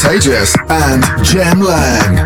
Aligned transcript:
Contagious 0.00 0.54
and 0.70 1.02
Jem 1.24 1.58
Lang. 1.60 2.24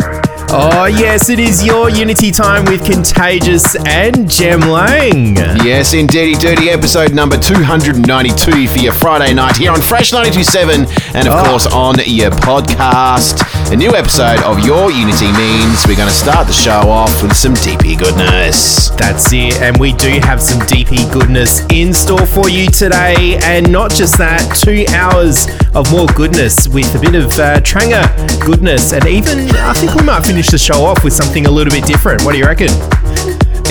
Oh, 0.51 0.85
yes, 0.85 1.31
it 1.31 1.39
is 1.39 1.65
your 1.65 1.89
Unity 1.89 2.31
time 2.31 2.67
with 2.67 2.85
Contagious 2.85 3.75
and 3.87 4.29
Jem 4.29 4.61
Lang. 4.61 5.37
Yes, 5.65 5.95
indeedy 5.95 6.35
dirty 6.35 6.69
episode 6.69 7.15
number 7.15 7.39
292 7.39 8.69
for 8.69 8.79
your 8.79 8.93
Friday 8.93 9.33
night 9.33 9.57
here 9.57 9.73
on 9.73 9.81
Fresh 9.81 10.13
927 10.13 10.87
and, 11.17 11.27
of 11.27 11.33
Oh. 11.35 11.45
course, 11.49 11.67
on 11.69 11.95
your 12.05 12.31
podcast. 12.31 13.41
A 13.73 13.75
new 13.75 13.95
episode 13.95 14.39
of 14.43 14.63
Your 14.67 14.91
Unity 14.91 15.33
means 15.33 15.87
we're 15.87 15.97
going 15.97 16.07
to 16.07 16.15
start 16.15 16.47
the 16.47 16.53
show 16.53 16.91
off 16.91 17.23
with 17.23 17.35
some 17.35 17.55
DP 17.55 17.99
goodness. 17.99 18.91
That's 18.91 19.33
it, 19.33 19.63
and 19.63 19.79
we 19.79 19.95
do 19.95 20.21
have 20.21 20.43
some 20.43 20.61
DP 20.67 21.11
goodness 21.11 21.65
in 21.71 21.95
store 21.95 22.27
for 22.27 22.51
you 22.51 22.69
today. 22.69 23.39
And 23.43 23.73
not 23.73 23.91
just 23.91 24.19
that, 24.19 24.55
two 24.63 24.85
hours 24.95 25.47
of 25.75 25.91
more 25.91 26.07
goodness 26.09 26.69
with 26.69 26.95
a 26.95 27.01
bit 27.01 27.15
of 27.15 27.33
uh, 27.39 27.63
Tranger 27.63 28.05
goodness. 28.45 28.93
And 28.93 29.07
even, 29.07 29.39
I 29.57 29.73
think 29.73 29.95
we 29.95 30.03
might 30.03 30.27
finish 30.27 30.49
the 30.49 30.59
show 30.59 30.85
off 30.85 31.03
with 31.03 31.15
something 31.15 31.47
a 31.47 31.51
little 31.51 31.73
bit 31.73 31.87
different. 31.87 32.27
What 32.27 32.33
do 32.33 32.39
you 32.39 32.45
reckon? 32.45 32.69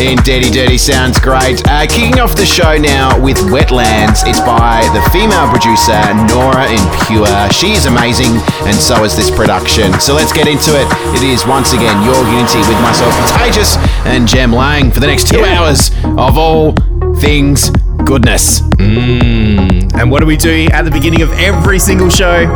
Indeedy 0.02 0.50
dirty 0.50 0.50
Dirty 0.50 0.78
sounds 0.80 1.20
great. 1.20 1.62
Uh, 1.68 1.86
kicking 1.86 2.20
off 2.20 2.36
the 2.36 2.46
show 2.46 2.76
now 2.76 3.22
with 3.22 3.38
Wetlands. 3.54 4.26
It's 4.26 4.40
by 4.42 4.82
the 4.98 5.02
female 5.14 5.48
producer 5.48 5.94
Nora 6.26 6.66
En 6.66 6.82
Pure. 7.06 7.52
She 7.54 7.74
is 7.74 7.86
amazing, 7.86 8.34
and 8.66 8.76
so 8.76 9.04
is 9.04 9.16
this 9.16 9.30
production. 9.30 9.94
So 10.00 10.16
let's 10.16 10.34
get 10.34 10.48
into 10.48 10.72
it. 10.74 10.88
It 11.16 11.24
is 11.24 11.46
once 11.46 11.74
again 11.74 12.04
Your 12.04 12.18
Unity 12.34 12.60
with 12.66 12.82
myself, 12.82 13.14
Contagious, 13.30 13.78
and 14.06 14.28
Jem 14.28 14.52
Lang 14.52 14.90
for 14.92 15.00
the 15.00 15.08
next 15.08 15.28
two 15.28 15.40
Yeah. 15.40 15.60
hours 15.62 15.92
of 16.18 16.36
all 16.36 16.74
things 17.18 17.70
goodness. 18.04 18.62
And 18.80 20.10
what 20.10 20.22
do 20.22 20.26
we 20.26 20.36
do 20.36 20.68
at 20.74 20.82
the 20.84 20.92
beginning 20.92 21.22
of 21.22 21.32
every 21.34 21.78
single 21.78 22.10
show? 22.10 22.50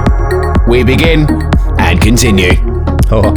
We 0.68 0.84
begin 0.84 1.28
and 1.78 2.02
continue. 2.02 2.54
Oh. 3.12 3.34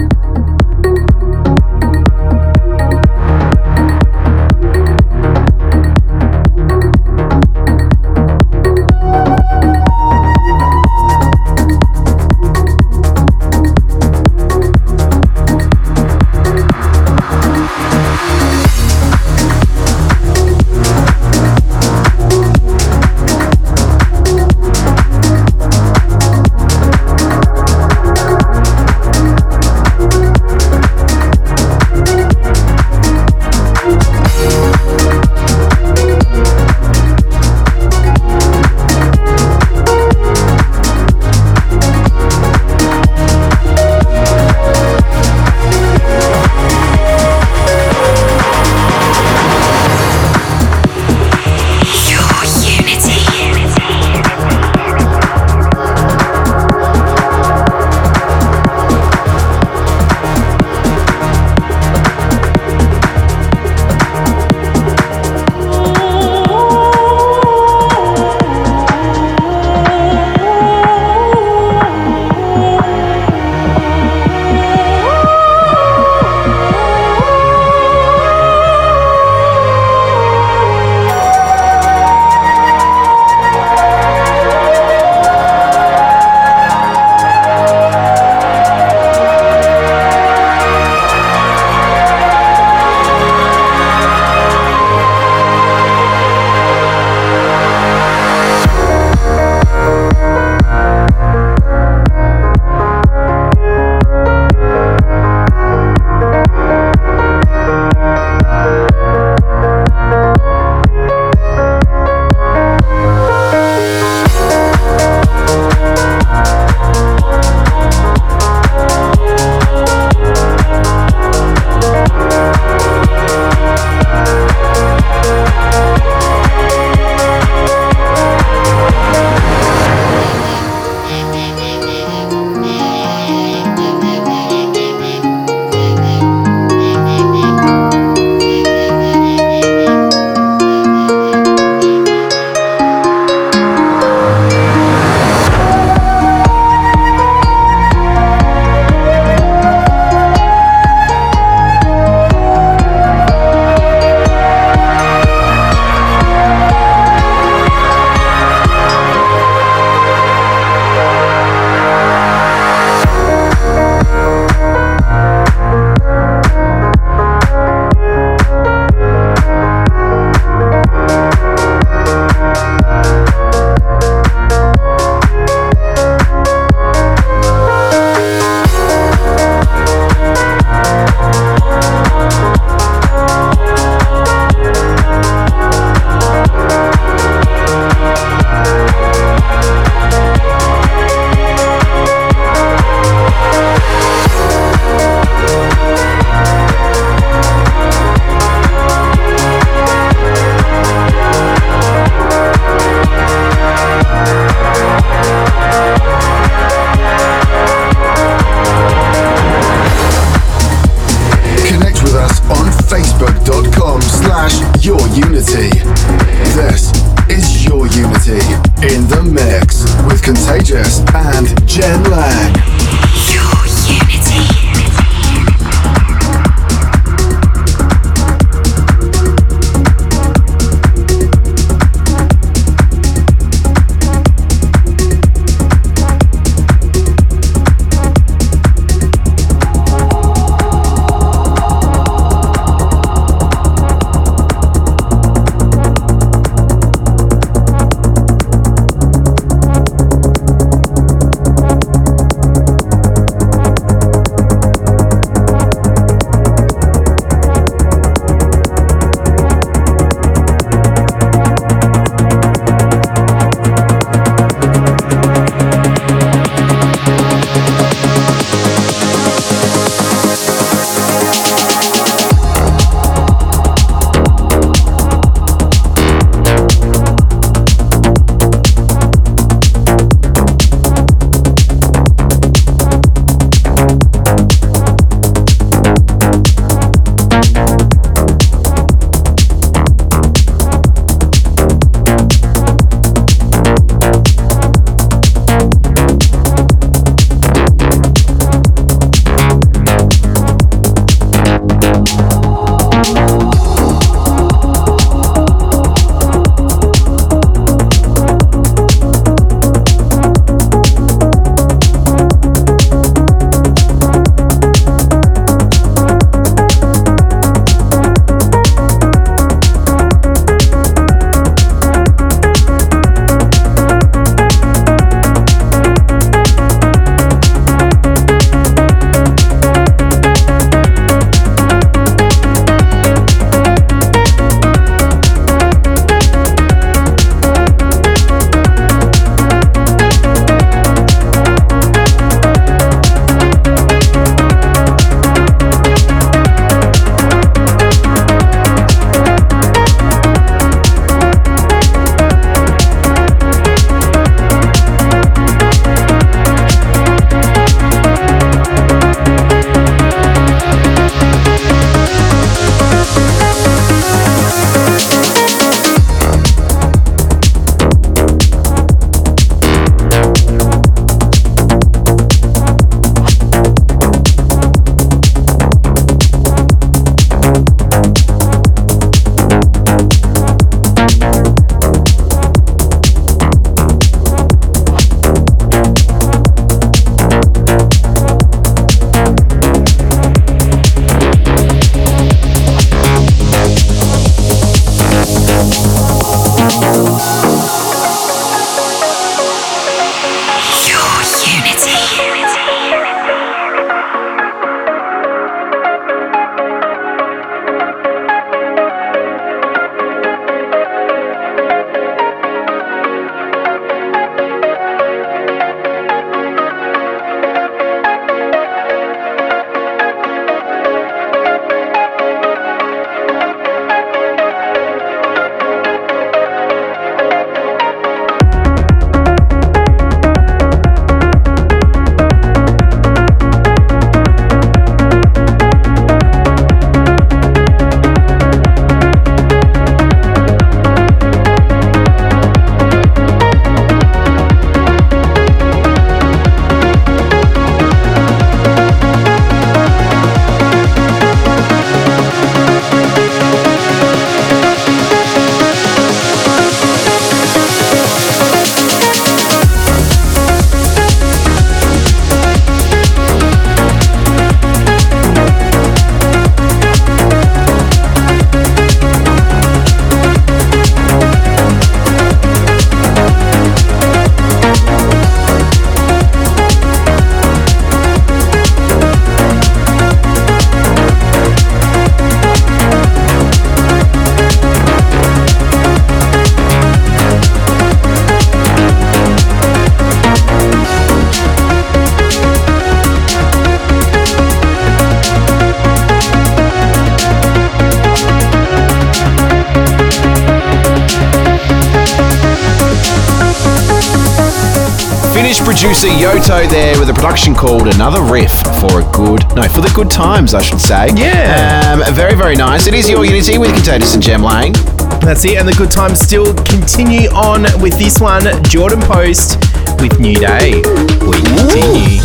Times, 510.18 510.52
I 510.52 510.62
should 510.62 510.80
say. 510.80 511.10
Yeah. 511.14 511.94
Um, 511.94 512.12
very, 512.12 512.34
very 512.34 512.56
nice. 512.56 512.88
It 512.88 512.94
is 512.94 513.08
your 513.08 513.24
Unity 513.24 513.56
with 513.56 513.72
Contagious 513.72 514.14
and 514.14 514.22
Jem 514.22 514.42
Lang. 514.42 514.72
That's 515.20 515.44
it, 515.44 515.58
and 515.58 515.68
the 515.68 515.74
good 515.78 515.92
times 515.92 516.18
still 516.18 516.52
continue 516.64 517.28
on 517.28 517.62
with 517.80 517.96
this 518.00 518.18
one, 518.18 518.42
Jordan 518.64 519.00
Post 519.00 519.60
with 520.02 520.18
New 520.18 520.34
Day. 520.34 520.82
We 521.22 521.38
continue. 521.38 522.18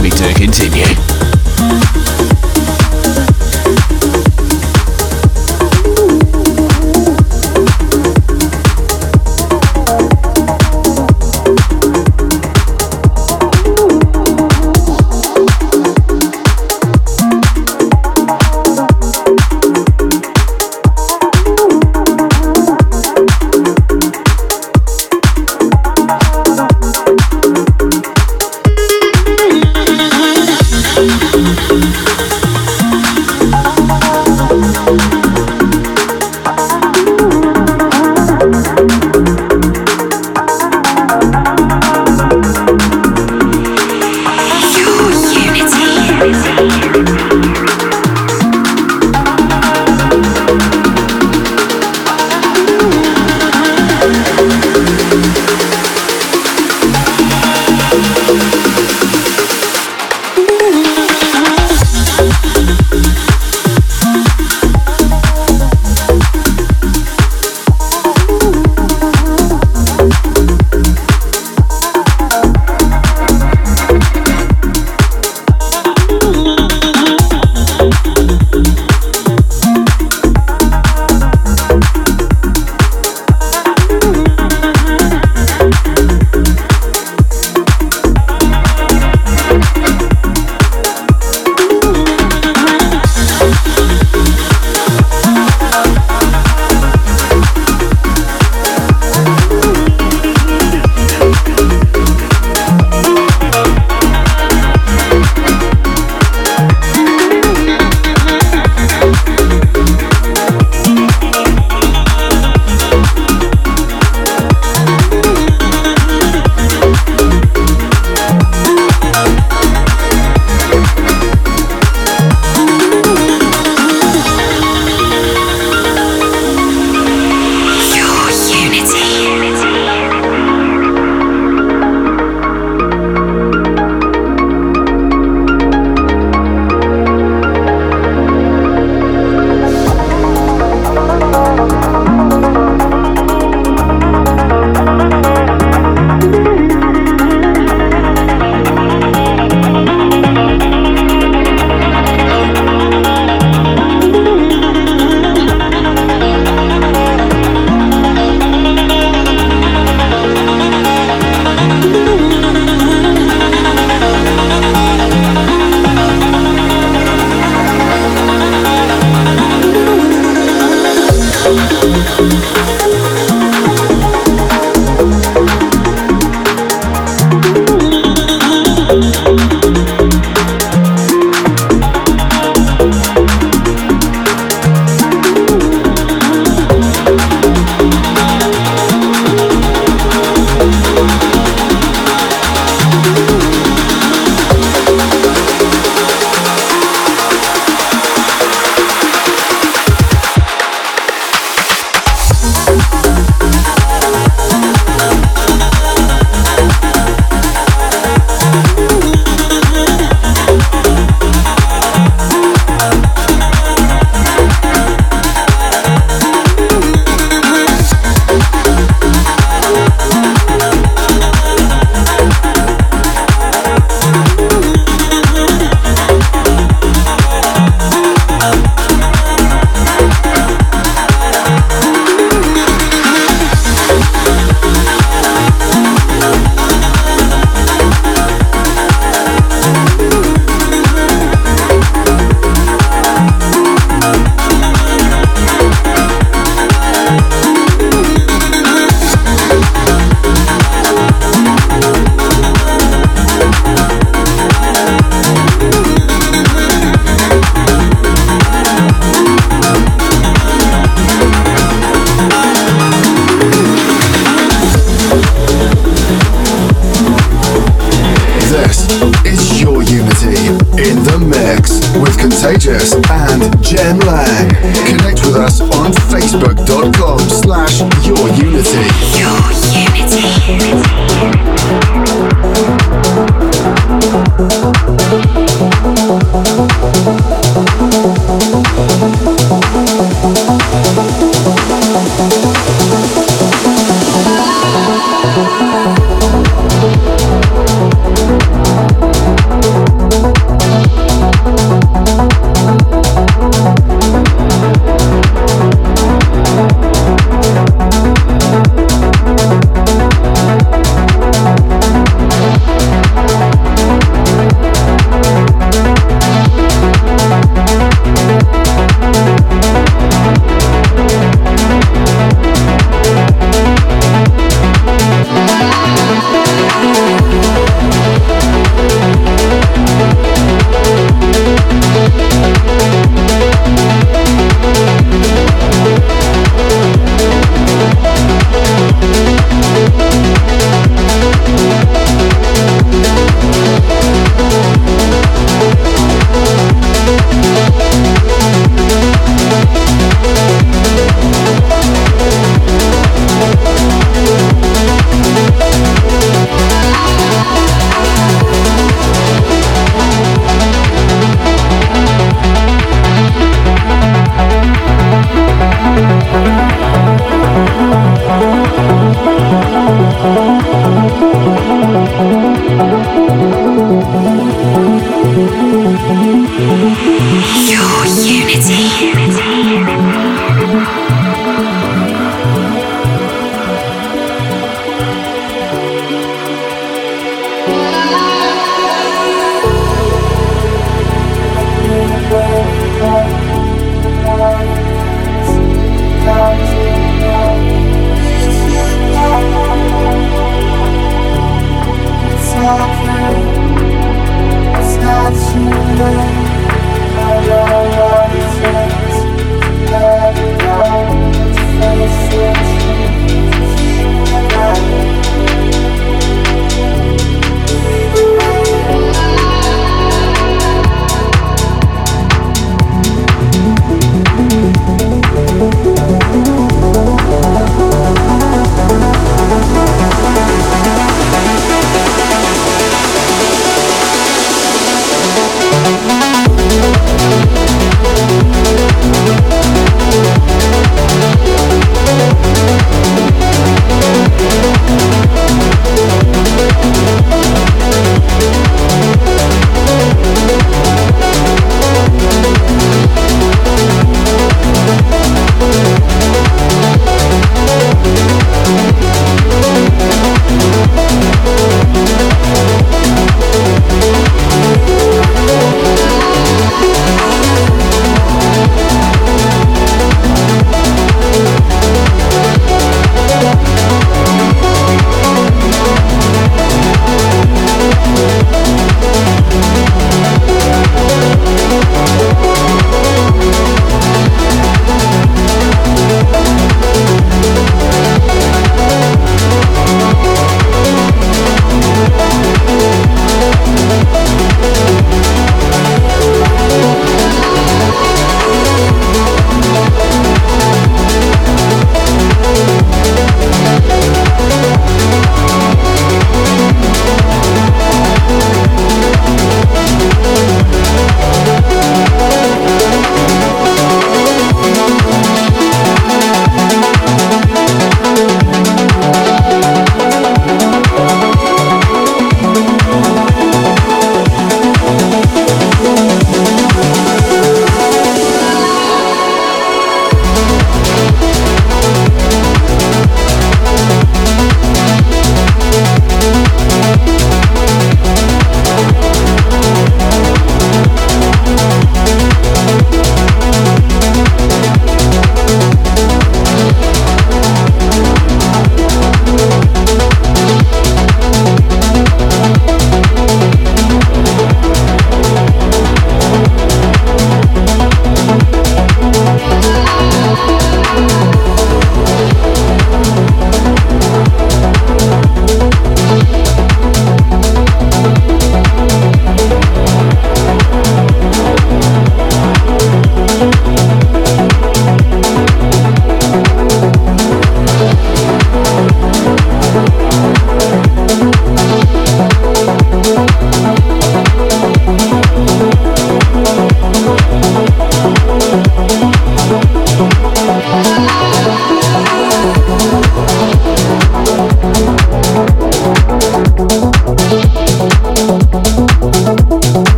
We 0.00 0.10
do 0.10 0.32
continue. 0.34 1.09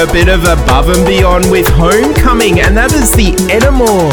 A 0.00 0.06
bit 0.06 0.30
of 0.30 0.44
above 0.44 0.88
and 0.88 1.04
beyond 1.04 1.50
with 1.50 1.68
Homecoming, 1.68 2.60
and 2.60 2.74
that 2.74 2.90
is 2.94 3.12
the 3.12 3.36
Enamour 3.52 4.08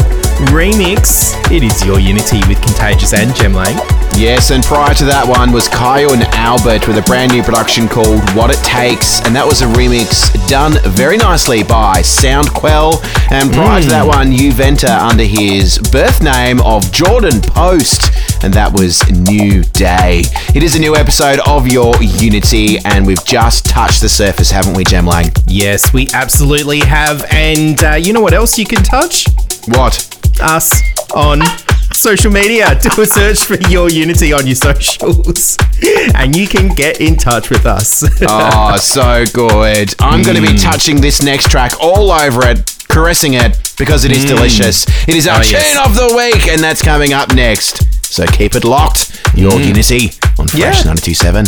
remix. 0.52 1.32
It 1.50 1.62
is 1.62 1.82
Your 1.82 1.98
Unity 1.98 2.44
with 2.46 2.60
Contagious 2.60 3.14
and 3.14 3.34
Jem 3.34 3.54
Lang. 3.54 3.72
Yes, 4.12 4.50
and 4.50 4.62
prior 4.62 4.92
to 4.94 5.04
that 5.06 5.24
one 5.24 5.50
was 5.50 5.68
Kyau 5.68 6.12
and 6.12 6.24
Albert 6.36 6.88
with 6.88 6.98
a 6.98 7.02
brand 7.08 7.32
new 7.32 7.42
production 7.42 7.88
called 7.88 8.20
What 8.36 8.50
It 8.50 8.60
Takes, 8.60 9.24
and 9.24 9.34
that 9.34 9.46
was 9.46 9.62
a 9.62 9.66
remix 9.80 10.28
done 10.48 10.76
very 10.92 11.16
nicely 11.16 11.62
by 11.62 12.04
Soundquell. 12.04 13.00
And 13.30 13.48
prior 13.54 13.80
to 13.80 13.86
mm. 13.86 13.90
that 13.90 14.04
one, 14.04 14.28
Uventa 14.28 14.92
under 14.92 15.24
his 15.24 15.78
birth 15.88 16.20
name 16.20 16.60
of 16.68 16.90
Jordan 16.92 17.40
Post, 17.40 18.12
and 18.42 18.54
that 18.54 18.72
was 18.72 19.08
New 19.10 19.62
Day. 19.64 20.22
It 20.54 20.62
is 20.62 20.76
a 20.76 20.78
new 20.78 20.94
episode 20.94 21.40
of 21.46 21.66
Your 21.66 21.94
Unity, 22.00 22.78
and 22.84 23.06
we've 23.06 23.24
just 23.24 23.64
touched 23.66 24.00
the 24.00 24.08
surface, 24.08 24.50
haven't 24.50 24.76
we, 24.76 24.84
Jem 24.84 25.06
Lang? 25.06 25.30
Yes, 25.46 25.92
we 25.92 26.08
absolutely 26.12 26.80
have. 26.80 27.24
And 27.30 27.82
uh, 27.82 27.94
you 27.94 28.12
know 28.12 28.20
what 28.20 28.34
else 28.34 28.58
you 28.58 28.64
can 28.66 28.82
touch? 28.82 29.26
What? 29.66 29.96
Us 30.40 30.82
on 31.14 31.40
social 31.92 32.30
media. 32.30 32.74
Do 32.80 33.02
a 33.02 33.06
search 33.06 33.44
for 33.44 33.56
Your 33.68 33.90
Unity 33.90 34.32
on 34.32 34.46
your 34.46 34.56
socials, 34.56 35.56
and 36.14 36.34
you 36.34 36.46
can 36.46 36.74
get 36.74 37.00
in 37.00 37.16
touch 37.16 37.50
with 37.50 37.66
us. 37.66 38.04
Oh, 38.22 38.76
so 38.76 39.24
good. 39.32 39.94
I'm 39.98 40.22
going 40.22 40.36
to 40.36 40.42
be 40.42 40.56
touching 40.56 41.00
this 41.00 41.22
next 41.22 41.50
track 41.50 41.72
all 41.80 42.10
over 42.12 42.46
it, 42.46 42.77
caressing 42.98 43.34
it, 43.34 43.56
because 43.78 44.04
it 44.04 44.10
is 44.10 44.24
mm. 44.24 44.28
delicious. 44.34 44.84
It 45.06 45.14
is 45.14 45.28
our 45.28 45.38
Oh, 45.38 45.42
tune 45.42 45.52
yes. 45.52 45.86
of 45.86 45.94
the 45.94 46.16
week, 46.16 46.48
and 46.48 46.60
that's 46.60 46.82
coming 46.82 47.12
up 47.12 47.32
next. 47.32 47.84
So 48.04 48.26
keep 48.26 48.56
it 48.56 48.64
locked. 48.64 49.22
Your 49.36 49.52
mm. 49.52 49.68
Unity 49.68 50.10
on 50.36 50.48
Fresh 50.48 50.84
Yeah. 50.84 50.94
927. 50.94 51.46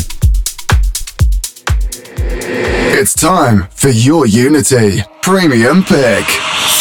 It's 3.00 3.14
time 3.14 3.66
for 3.74 3.88
your 3.88 4.26
Unity 4.26 5.02
Premium 5.22 5.82
Pick. 5.82 6.26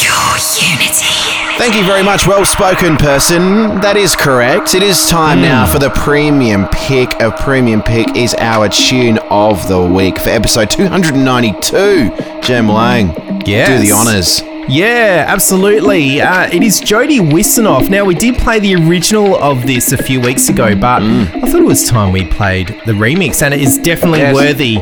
Your 0.05 0.37
Unity. 0.69 1.15
Thank 1.57 1.75
you 1.75 1.83
very 1.83 2.03
much, 2.03 2.27
well 2.27 2.45
spoken 2.45 2.95
person. 2.95 3.81
That 3.81 3.97
is 3.97 4.15
correct. 4.15 4.75
It 4.75 4.83
is 4.83 5.09
time 5.09 5.39
mm. 5.39 5.49
now 5.49 5.65
for 5.65 5.79
the 5.79 5.89
premium 5.89 6.67
pick. 6.67 7.19
A 7.19 7.31
premium 7.31 7.81
pick 7.81 8.15
is 8.15 8.35
our 8.35 8.69
tune 8.69 9.17
of 9.31 9.67
the 9.67 9.81
week 9.81 10.19
for 10.19 10.29
episode 10.29 10.69
292. 10.69 12.39
Jem 12.41 12.69
Lang, 12.69 13.07
Yes. 13.45 13.67
do 13.67 13.79
the 13.87 13.91
honours. 13.91 14.43
Yeah, 14.69 15.25
absolutely. 15.27 16.21
Uh, 16.21 16.47
it 16.53 16.61
is 16.61 16.79
Jody 16.79 17.19
Wisternoff. 17.19 17.89
Now, 17.89 18.05
we 18.05 18.13
did 18.13 18.35
play 18.37 18.59
the 18.59 18.75
original 18.75 19.35
of 19.37 19.65
this 19.65 19.91
a 19.91 19.97
few 19.97 20.21
weeks 20.21 20.47
ago, 20.49 20.75
but 20.75 21.01
I 21.01 21.25
thought 21.49 21.61
it 21.61 21.65
was 21.65 21.87
time 21.89 22.11
we 22.13 22.25
played 22.25 22.67
the 22.85 22.91
remix, 22.93 23.41
and 23.41 23.51
it 23.53 23.61
is 23.61 23.79
definitely 23.79 24.19
Yes. 24.19 24.35
worthy 24.35 24.77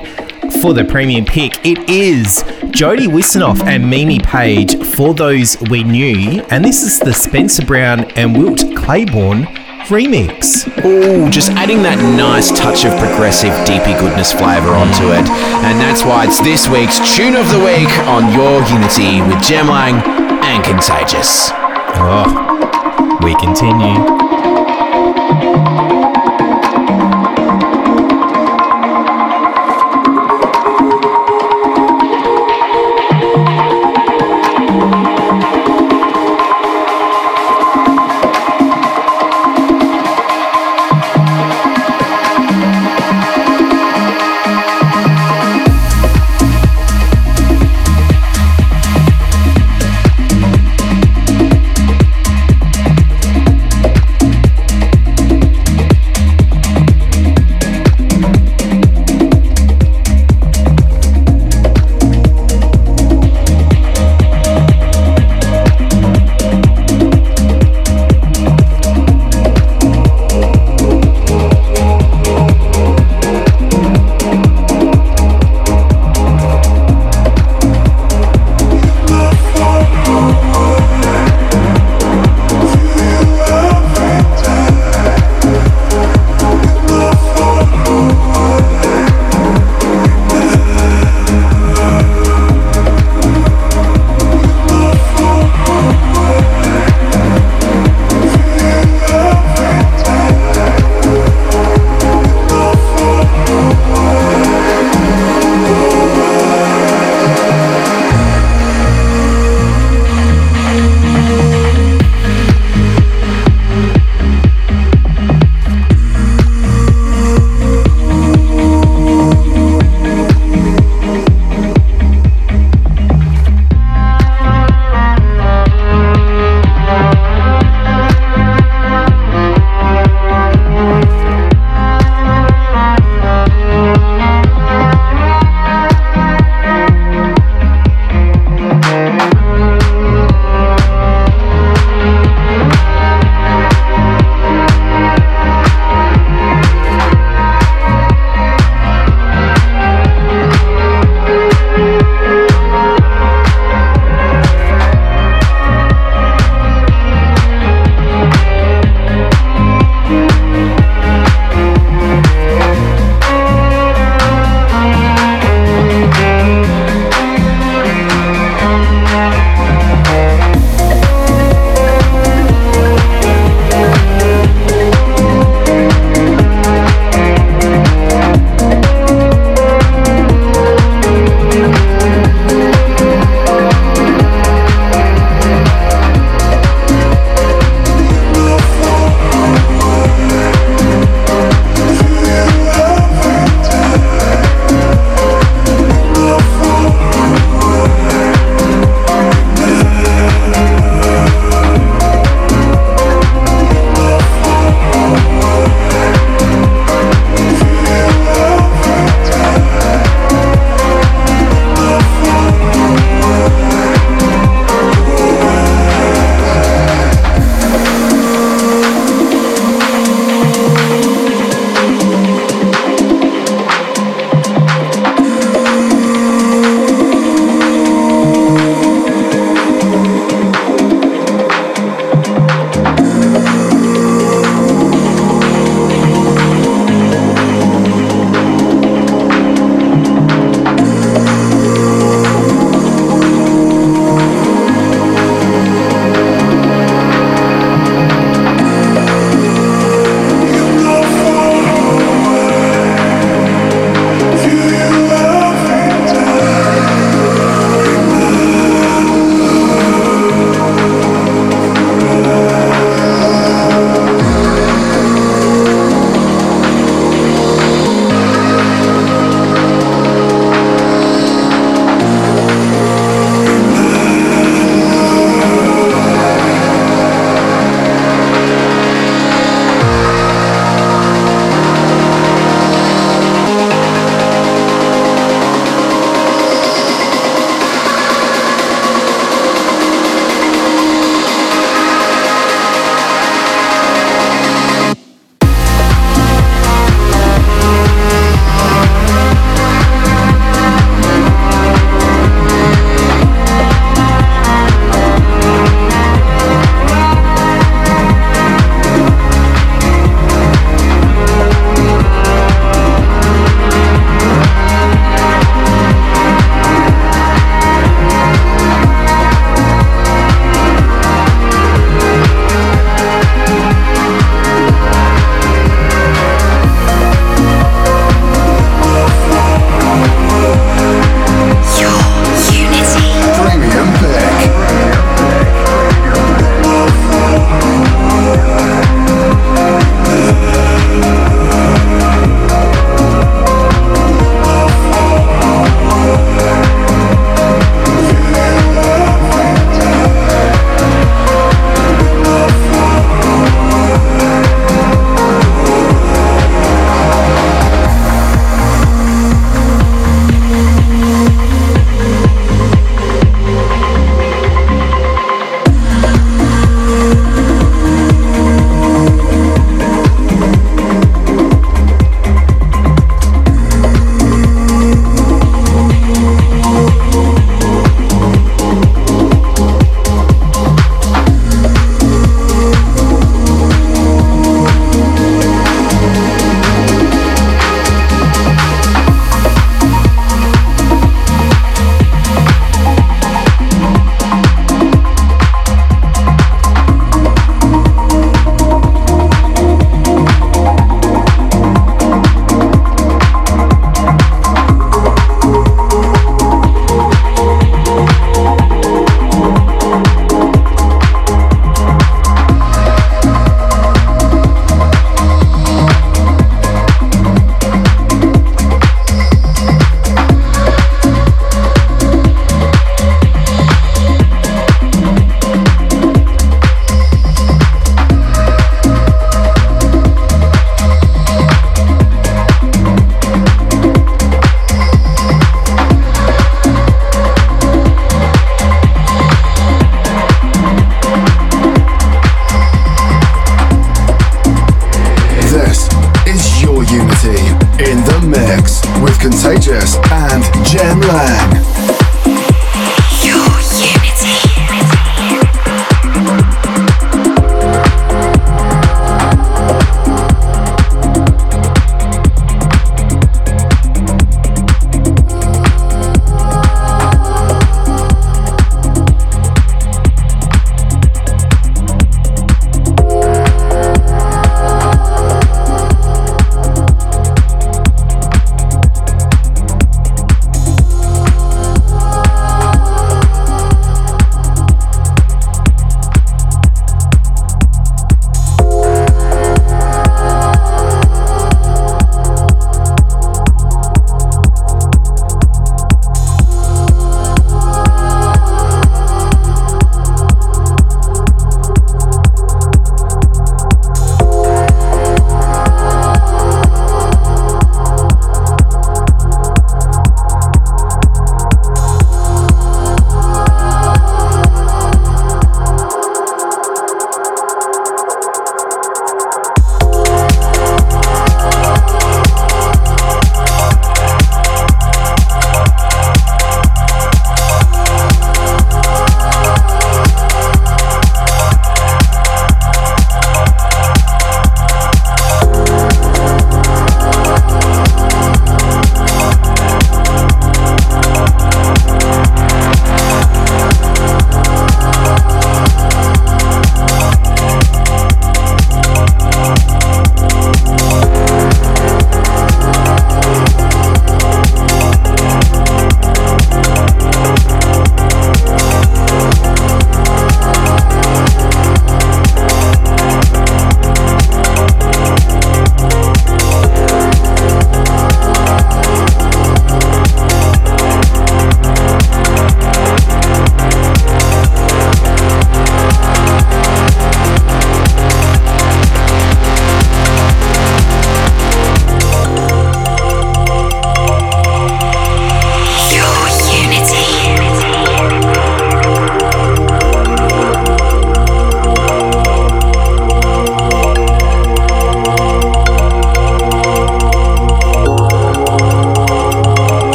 for 0.62 0.74
the 0.74 0.84
premium 0.84 1.24
pick. 1.24 1.66
It 1.66 1.90
is 1.90 2.44
Jody 2.72 3.08
Wisternoff 3.08 3.64
and 3.64 3.90
Mimi 3.90 4.20
Page 4.20 4.76
for 4.84 5.14
those 5.14 5.58
we 5.70 5.84
knew, 5.86 6.42
and 6.50 6.66
this 6.66 6.84
is 6.84 7.00
the 7.00 7.14
Spencer 7.14 7.66
Brown 7.66 8.04
and 8.18 8.38
Wilt 8.38 8.64
Claiborne 8.76 9.48
remix. 9.88 10.68
Ooh, 10.86 11.30
just 11.30 11.52
adding 11.52 11.82
that 11.84 11.98
nice 11.98 12.52
touch 12.52 12.86
of 12.86 12.92
progressive, 13.00 13.54
deepy 13.66 13.94
goodness 14.00 14.32
flavour 14.32 14.76
onto 14.76 15.12
it. 15.16 15.28
And 15.64 15.80
that's 15.80 16.04
why 16.04 16.26
it's 16.26 16.42
this 16.42 16.68
week's 16.68 17.00
Tune 17.16 17.36
of 17.36 17.48
the 17.50 17.60
Week 17.60 17.92
on 18.08 18.32
Your 18.36 18.60
Unity 18.68 19.22
with 19.24 19.42
Jem 19.44 19.68
Lang 19.68 20.00
and 20.44 20.64
Contagious. 20.64 21.52
Oh, 22.00 22.28
we 23.24 23.36
continue. 23.36 23.98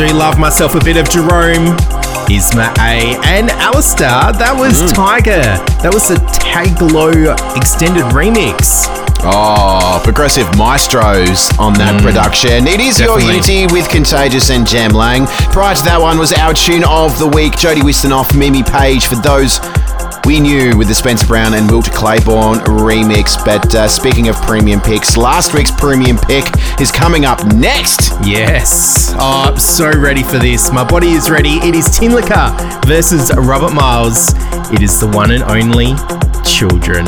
Do 0.00 0.06
love 0.14 0.38
myself 0.38 0.74
a 0.74 0.80
bit 0.82 0.96
of 0.96 1.10
Jerome, 1.10 1.76
Isma-Ae, 2.32 3.20
and 3.26 3.50
Alastor. 3.50 4.32
That 4.38 4.56
was 4.56 4.80
Mm. 4.80 4.94
Tiger. 4.94 5.42
That 5.82 5.92
was 5.92 6.08
the 6.08 6.14
Taglo 6.40 7.36
extended 7.54 8.04
remix. 8.06 8.88
Oh, 9.22 10.00
progressive 10.02 10.48
maestros 10.56 11.50
on 11.58 11.74
that 11.74 12.00
production. 12.00 12.66
It 12.66 12.80
is 12.80 12.98
your 12.98 13.18
Mm. 13.18 13.26
Unity 13.26 13.66
with 13.66 13.90
Contagious 13.90 14.48
and 14.48 14.66
Jem 14.66 14.92
Lang. 14.92 15.26
Prior 15.52 15.74
to 15.74 15.84
that 15.84 16.00
one 16.00 16.16
was 16.18 16.32
our 16.32 16.54
tune 16.54 16.84
of 16.84 17.18
the 17.18 17.26
week, 17.26 17.58
Jody 17.58 17.82
Wisternoff, 17.82 18.32
Mimi 18.34 18.62
Page. 18.62 19.06
For 19.06 19.16
those 19.16 19.60
we 20.30 20.38
knew 20.38 20.78
with 20.78 20.86
the 20.86 20.94
Spencer 20.94 21.26
Brown 21.26 21.54
and 21.54 21.68
Wilt 21.68 21.90
Claiborne 21.90 22.58
remix. 22.60 23.44
But 23.44 23.74
uh, 23.74 23.88
speaking 23.88 24.28
of 24.28 24.36
premium 24.42 24.80
picks, 24.80 25.16
last 25.16 25.52
week's 25.54 25.72
premium 25.72 26.18
pick 26.18 26.44
is 26.80 26.92
coming 26.92 27.24
up 27.24 27.44
next. 27.54 28.12
Yes. 28.24 29.12
Oh, 29.14 29.48
I'm 29.48 29.58
so 29.58 29.90
ready 29.90 30.22
for 30.22 30.38
this. 30.38 30.70
My 30.70 30.88
body 30.88 31.08
is 31.08 31.28
ready. 31.30 31.54
It 31.66 31.74
is 31.74 31.86
Tinlicker 31.88 32.86
versus 32.86 33.32
Robert 33.38 33.74
Miles. 33.74 34.32
It 34.72 34.82
is 34.82 35.00
the 35.00 35.08
one 35.08 35.32
and 35.32 35.42
only 35.42 35.94
Children. 36.44 37.06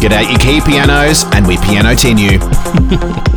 Get 0.00 0.10
out 0.10 0.28
your 0.28 0.40
key 0.40 0.60
pianos 0.60 1.22
and 1.32 1.46
we 1.46 1.56
piano 1.58 1.94
tin 1.94 2.18
you. 2.18 2.40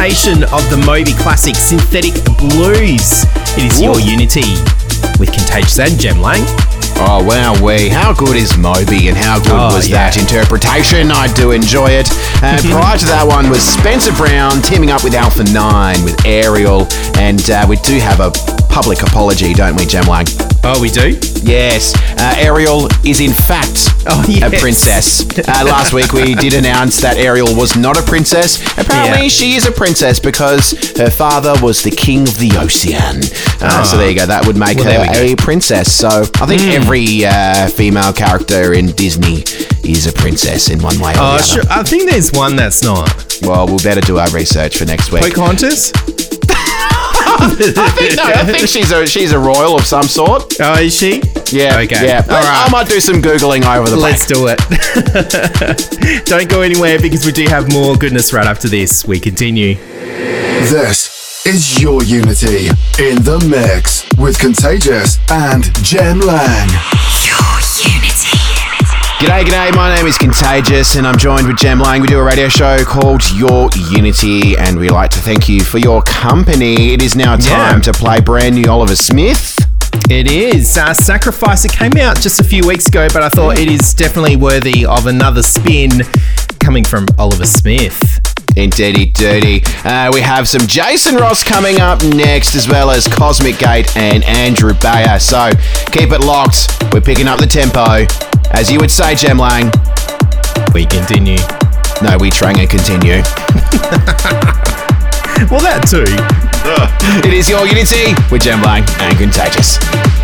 interpretation 0.00 0.44
of 0.44 0.64
the 0.70 0.82
Moby 0.86 1.12
classic 1.12 1.54
Synthetic 1.54 2.14
Blues. 2.38 3.24
It 3.58 3.68
is 3.68 3.82
your 3.82 4.00
Unity 4.00 4.56
with 5.20 5.28
Contagious 5.30 5.78
and 5.78 6.00
Jem 6.00 6.22
Lang. 6.22 6.40
Oh 7.02 7.22
wow, 7.22 7.52
we 7.62 7.90
how 7.90 8.14
good 8.14 8.36
is 8.36 8.56
Moby 8.56 9.08
and 9.08 9.16
how 9.16 9.38
good 9.40 9.52
Oh, 9.52 9.76
was 9.76 9.88
yeah. 9.88 10.08
that 10.08 10.16
interpretation? 10.16 11.10
I 11.12 11.30
do 11.34 11.52
enjoy 11.52 11.90
it. 11.90 12.08
And 12.42 12.64
prior 12.72 12.96
to 12.96 13.06
that 13.12 13.26
one 13.28 13.50
was 13.50 13.62
Spencer 13.62 14.12
Brown 14.12 14.62
teaming 14.62 14.90
up 14.90 15.04
with 15.04 15.14
Alpha 15.14 15.44
Nine 15.52 16.02
with 16.02 16.16
Ariel, 16.24 16.88
and 17.20 17.44
uh, 17.50 17.66
we 17.68 17.76
do 17.84 17.98
have 18.00 18.20
a 18.20 18.30
public 18.72 19.02
apology, 19.02 19.52
don't 19.52 19.76
we, 19.76 19.84
Jem 19.84 20.06
Lang? 20.06 20.24
Oh, 20.64 20.80
we 20.80 20.88
do? 20.88 21.12
Yes, 21.42 21.94
uh, 22.18 22.34
Ariel 22.38 22.86
is 23.04 23.20
in 23.20 23.32
fact 23.32 23.88
Oh, 24.06 24.24
a 24.42 24.50
princess. 24.60 25.20
Uh, 25.38 25.64
last 25.64 25.92
week 25.92 26.12
we 26.12 26.34
did 26.34 26.54
announce 26.54 27.00
that 27.00 27.16
Ariel 27.18 27.54
was 27.54 27.76
not 27.76 27.98
a 27.98 28.02
princess. 28.02 28.60
Apparently 28.78 29.24
Yeah. 29.24 29.28
she 29.28 29.54
is 29.56 29.66
a 29.66 29.70
princess 29.72 30.18
because 30.20 30.70
her 30.96 31.10
father 31.10 31.54
was 31.62 31.82
the 31.82 31.90
king 31.90 32.22
of 32.22 32.38
the 32.38 32.56
ocean. 32.58 33.20
Uh, 33.60 33.84
So 33.84 33.96
there 33.98 34.08
you 34.08 34.16
go. 34.16 34.26
That 34.26 34.46
would 34.46 34.56
make. 34.56 34.78
Well, 34.78 35.04
her 35.04 35.22
a 35.24 35.34
princess. 35.36 35.92
So 35.92 36.08
I 36.40 36.46
think 36.46 36.62
Hmm. 36.62 36.70
every 36.70 37.24
uh, 37.26 37.68
female 37.68 38.12
character 38.12 38.72
in 38.72 38.92
Disney 38.92 39.44
is 39.84 40.06
a 40.06 40.12
princess 40.12 40.68
in 40.70 40.80
one 40.82 40.98
way 40.98 41.10
or 41.12 41.14
another. 41.14 41.20
Oh, 41.20 41.36
the 41.38 41.42
other. 41.42 41.42
sure. 41.44 41.62
I 41.70 41.82
think 41.82 42.10
there's 42.10 42.32
one 42.32 42.56
that's 42.56 42.82
not. 42.82 43.36
Well, 43.42 43.66
we'll 43.66 43.78
better 43.78 44.00
do 44.02 44.18
our 44.18 44.30
research 44.30 44.78
for 44.78 44.84
next 44.86 45.10
week. 45.12 45.22
Pocahontas? 45.22 45.92
I 47.40 47.48
think 47.96 48.16
no, 48.16 48.24
I 48.24 48.44
think 48.44 48.68
she's 48.68 48.90
a 48.92 49.06
she's 49.06 49.32
a 49.32 49.38
royal 49.38 49.76
of 49.76 49.86
some 49.86 50.02
sort. 50.02 50.54
Oh, 50.60 50.74
is 50.80 50.94
she? 50.96 51.22
Yeah. 51.52 51.78
Okay. 51.80 52.06
Yeah. 52.06 52.22
All 52.28 52.40
right. 52.40 52.66
I 52.66 52.68
might 52.70 52.88
do 52.88 53.00
some 53.00 53.16
googling 53.22 53.64
over 53.64 53.88
the 53.90 53.96
Let's 53.96 54.26
do 54.26 54.46
it. 54.48 56.24
Don't 56.26 56.48
go 56.48 56.62
anywhere 56.62 56.98
because 57.00 57.24
we 57.26 57.32
do 57.32 57.44
have 57.48 57.72
more 57.72 57.96
goodness 57.96 58.32
right 58.32 58.46
after 58.46 58.68
this. 58.68 59.04
We 59.04 59.18
continue. 59.20 59.74
This 59.74 61.44
is 61.46 61.80
your 61.80 62.02
Unity 62.04 62.68
in 62.98 63.22
the 63.24 63.38
mix 63.48 64.04
with 64.18 64.38
Contagious 64.38 65.18
and 65.30 65.64
Jem 65.82 66.20
Lang. 66.20 66.68
Your 67.24 67.56
Unity. 67.82 68.36
G'day, 69.20 69.44
g'day. 69.44 69.74
My 69.76 69.94
name 69.94 70.06
is 70.06 70.16
Contagious, 70.16 70.96
and 70.96 71.06
I'm 71.06 71.18
joined 71.18 71.46
with 71.46 71.58
Jem 71.58 71.78
Lang. 71.80 72.00
We 72.00 72.06
do 72.08 72.18
a 72.18 72.22
radio 72.24 72.48
show 72.48 72.82
called 72.84 73.22
Your 73.32 73.68
Unity, 73.90 74.56
and 74.56 74.78
we 74.78 74.88
like 74.88 75.10
to 75.10 75.18
thank 75.18 75.46
you 75.48 75.60
for 75.62 75.76
your 75.78 76.00
company. 76.02 76.94
It 76.94 77.02
is 77.02 77.16
now 77.16 77.36
time 77.36 77.76
Yeah. 77.78 77.80
to 77.80 77.92
play 77.92 78.20
brand 78.20 78.54
new 78.54 78.70
Oliver 78.70 78.96
Smith. 78.96 79.49
It 80.10 80.30
is 80.30 80.76
uh, 80.76 80.92
Sacrifice. 80.92 81.64
It 81.64 81.70
came 81.72 81.96
out 81.96 82.20
just 82.20 82.40
a 82.40 82.44
few 82.44 82.66
weeks 82.66 82.88
ago, 82.88 83.06
but 83.12 83.22
I 83.22 83.28
thought 83.28 83.58
it 83.58 83.68
is 83.68 83.94
definitely 83.94 84.34
worthy 84.36 84.84
of 84.84 85.06
another 85.06 85.40
spin 85.42 85.90
coming 86.58 86.82
from 86.84 87.06
Oliver 87.16 87.46
Smith. 87.46 87.96
in 88.56 88.70
Dirty 88.70 89.06
Dirty. 89.06 89.62
Uh, 89.84 90.10
we 90.12 90.20
have 90.20 90.48
some 90.48 90.66
Jason 90.66 91.14
Ross 91.14 91.44
coming 91.44 91.78
up 91.80 92.02
next, 92.02 92.56
as 92.56 92.68
well 92.68 92.90
as 92.90 93.06
Cosmic 93.06 93.58
Gate 93.60 93.96
and 93.96 94.24
Andrew 94.24 94.74
Bayer. 94.82 95.20
So 95.20 95.50
keep 95.92 96.10
it 96.10 96.20
locked. 96.22 96.76
We're 96.92 97.00
picking 97.00 97.28
up 97.28 97.38
the 97.38 97.46
tempo. 97.46 98.04
As 98.50 98.68
you 98.70 98.80
would 98.80 98.90
say, 98.90 99.14
Jem 99.14 99.38
Lang. 99.38 99.70
We 100.74 100.86
continue. 100.86 101.38
No, 102.02 102.16
we 102.18 102.30
Tranger 102.30 102.66
continue. 102.66 103.22
Well, 105.50 105.60
that 105.62 105.88
too. 105.88 106.04
It 107.24 107.32
is 107.32 107.48
your 107.48 107.66
Unity 107.66 108.14
with 108.30 108.42
Jem 108.42 108.62
Lang 108.62 108.84
and 109.00 109.18
Contagious. 109.18 110.19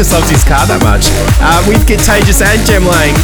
Just 0.00 0.16
loves 0.16 0.32
his 0.32 0.40
car 0.48 0.64
that 0.64 0.80
much. 0.80 1.12
Uh, 1.44 1.60
with 1.68 1.84
Contagious 1.84 2.40
and 2.40 2.56
Jem 2.64 2.88
Lang. 2.88 3.12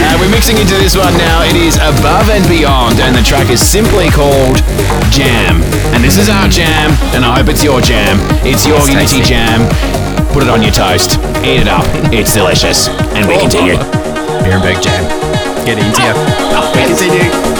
Uh, 0.00 0.16
we're 0.18 0.30
mixing 0.30 0.56
into 0.56 0.74
this 0.80 0.96
one 0.96 1.12
now. 1.18 1.42
It 1.44 1.54
is 1.54 1.76
Above 1.76 2.30
and 2.30 2.42
Beyond, 2.48 2.98
and 2.98 3.14
the 3.14 3.20
track 3.22 3.50
is 3.50 3.60
simply 3.60 4.08
called 4.08 4.56
Jam. 5.12 5.60
And 5.92 6.02
this 6.02 6.16
is 6.16 6.30
our 6.30 6.48
jam, 6.48 6.90
and 7.14 7.22
I 7.22 7.36
hope 7.36 7.48
it's 7.48 7.62
your 7.62 7.80
jam. 7.82 8.16
It's 8.42 8.66
your 8.66 8.78
It's 8.78 8.88
Unity 8.88 9.20
tasty. 9.20 9.34
jam. 9.34 9.68
Put 10.32 10.42
it 10.44 10.48
on 10.48 10.62
your 10.62 10.72
toast. 10.72 11.20
Eat 11.44 11.62
it 11.62 11.68
up. 11.68 11.84
It's 12.14 12.32
delicious. 12.32 12.88
And 13.14 13.28
we 13.28 13.36
continue. 13.38 13.76
Nuremberg 14.42 14.80
Jam. 14.82 15.04
Get 15.66 15.78
into 15.78 16.00
you. 16.02 16.14
We 16.74 16.86
continue. 16.86 17.59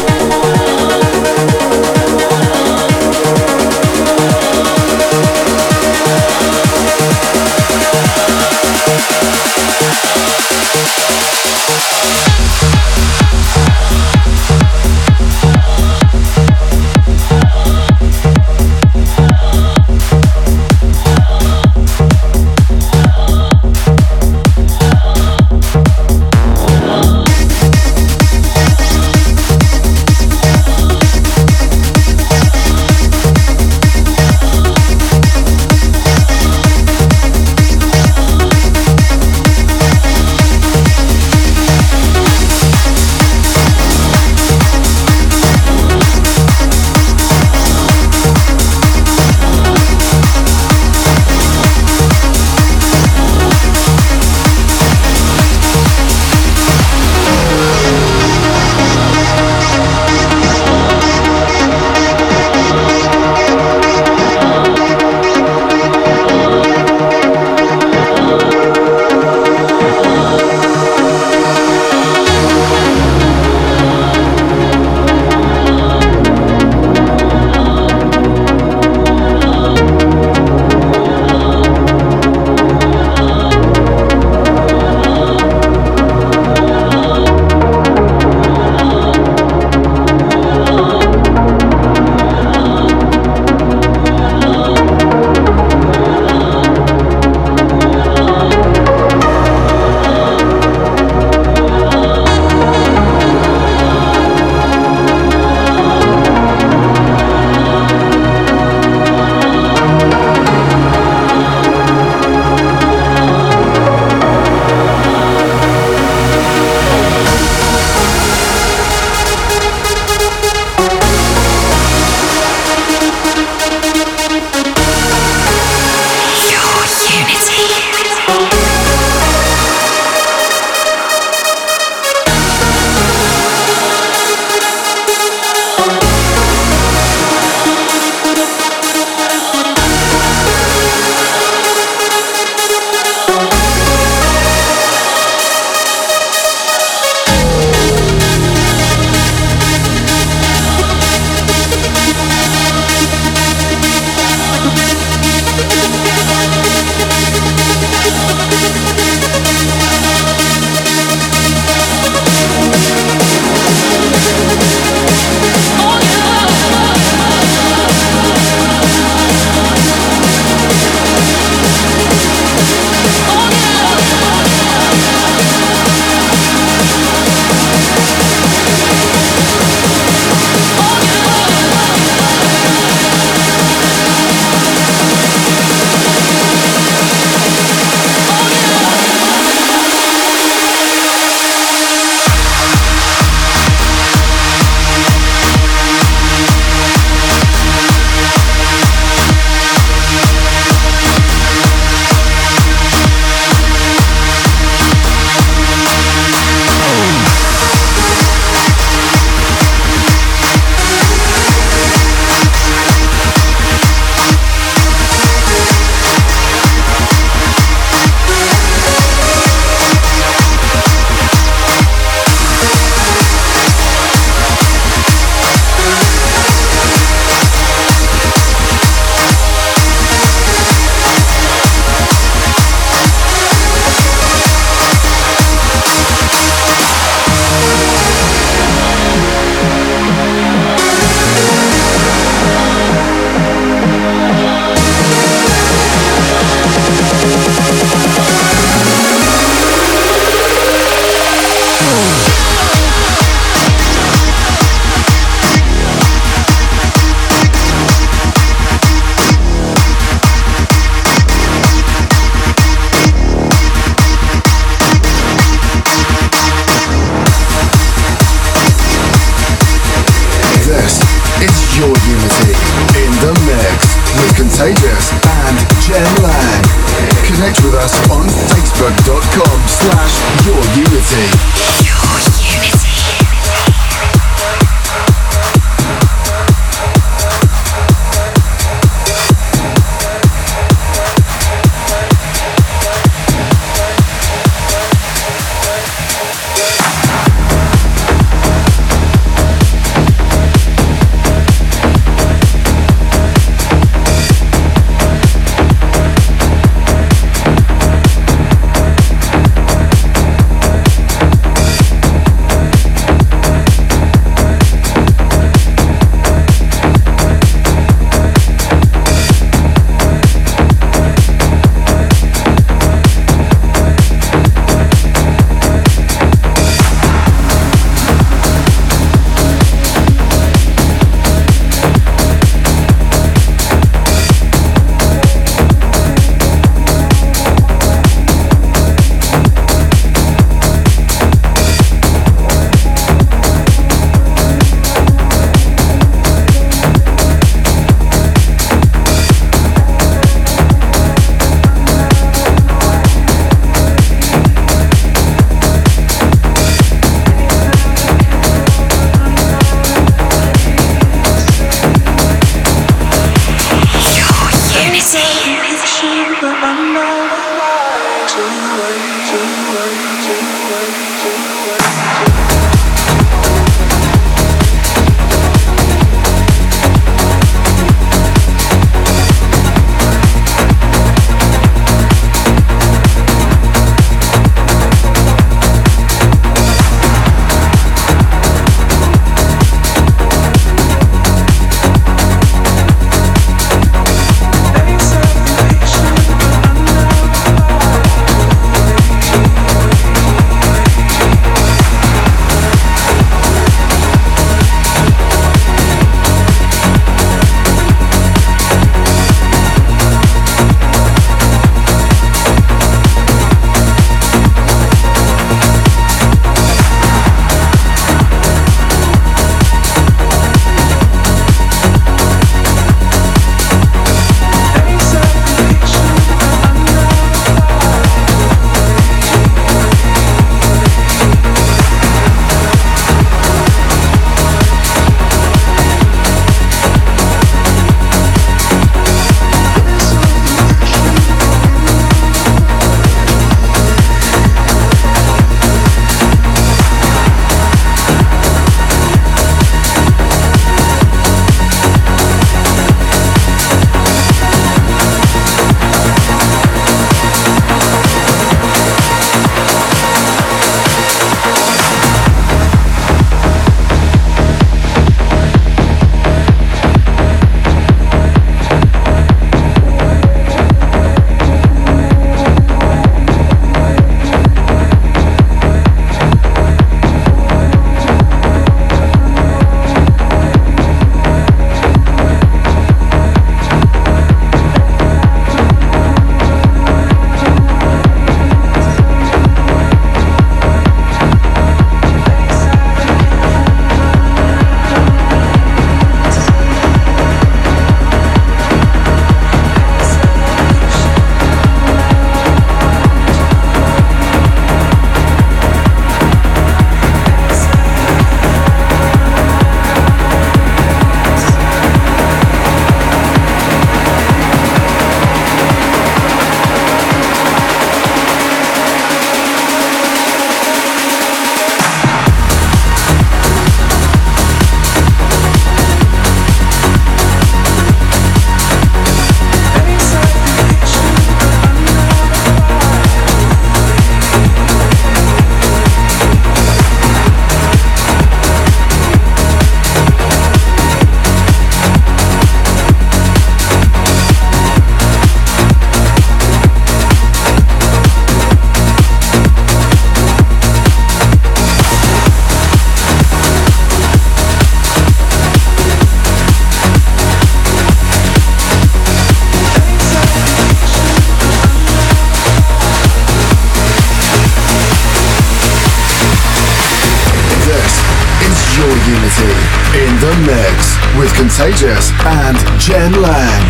Contagious 571.61 572.11
and 572.24 572.80
Jem 572.80 573.12
Lang. 573.20 573.70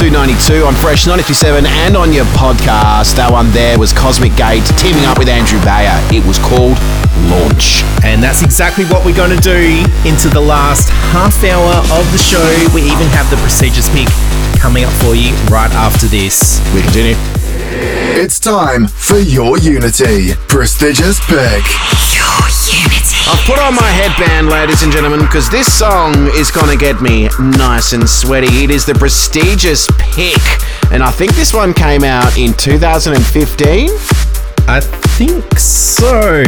Unity 0.00 0.32
episode 0.32 0.64
292 0.64 0.66
on 0.66 0.74
Fresh 0.74 1.06
957 1.06 1.66
and 1.66 1.96
on 1.96 2.12
your 2.12 2.24
podcast. 2.36 3.16
That 3.16 3.28
one 3.30 3.50
there 3.52 3.78
was 3.78 3.92
Cosmic 3.92 4.34
Gate 4.36 4.64
teaming 4.80 5.04
up 5.04 5.18
with 5.18 5.28
Andrew 5.28 5.60
Bayer. 5.60 5.92
It 6.08 6.24
was 6.24 6.38
called 6.38 6.80
Launch. 7.28 7.84
And 8.04 8.22
that's 8.22 8.42
exactly 8.42 8.84
what 8.86 9.04
we're 9.04 9.16
going 9.16 9.34
to 9.34 9.42
do 9.42 9.84
into 10.08 10.28
the 10.28 10.40
last 10.40 10.88
half 11.12 11.36
hour 11.44 11.84
of 11.92 12.04
the 12.12 12.20
show. 12.20 12.40
We 12.72 12.82
even 12.82 13.08
have 13.12 13.28
the 13.28 13.36
prestigious 13.44 13.88
pick 13.92 14.08
coming 14.56 14.84
up 14.84 14.92
for 15.04 15.14
you 15.14 15.36
right 15.52 15.72
after 15.76 16.06
this. 16.06 16.60
We 16.72 16.82
continue. 16.82 17.16
It's 18.16 18.40
time 18.40 18.88
for 18.88 19.18
your 19.18 19.58
Unity. 19.58 20.32
Prestigious 20.48 21.20
pick. 21.28 21.64
I've 23.32 23.46
put 23.46 23.60
on 23.60 23.76
my 23.76 23.86
headband, 23.86 24.48
ladies 24.48 24.82
and 24.82 24.90
gentlemen, 24.90 25.20
because 25.20 25.48
this 25.48 25.72
song 25.72 26.26
is 26.34 26.50
going 26.50 26.66
to 26.66 26.76
get 26.76 27.00
me 27.00 27.28
nice 27.38 27.92
and 27.92 28.08
sweaty. 28.08 28.64
It 28.64 28.70
is 28.72 28.84
the 28.84 28.94
prestigious 28.94 29.86
pick, 29.98 30.42
and 30.90 31.00
I 31.00 31.12
think 31.12 31.36
this 31.36 31.54
one 31.54 31.72
came 31.72 32.02
out 32.02 32.36
in 32.36 32.54
2015. 32.54 33.90
I 34.66 34.80
think 34.80 35.44
so. 35.56 36.42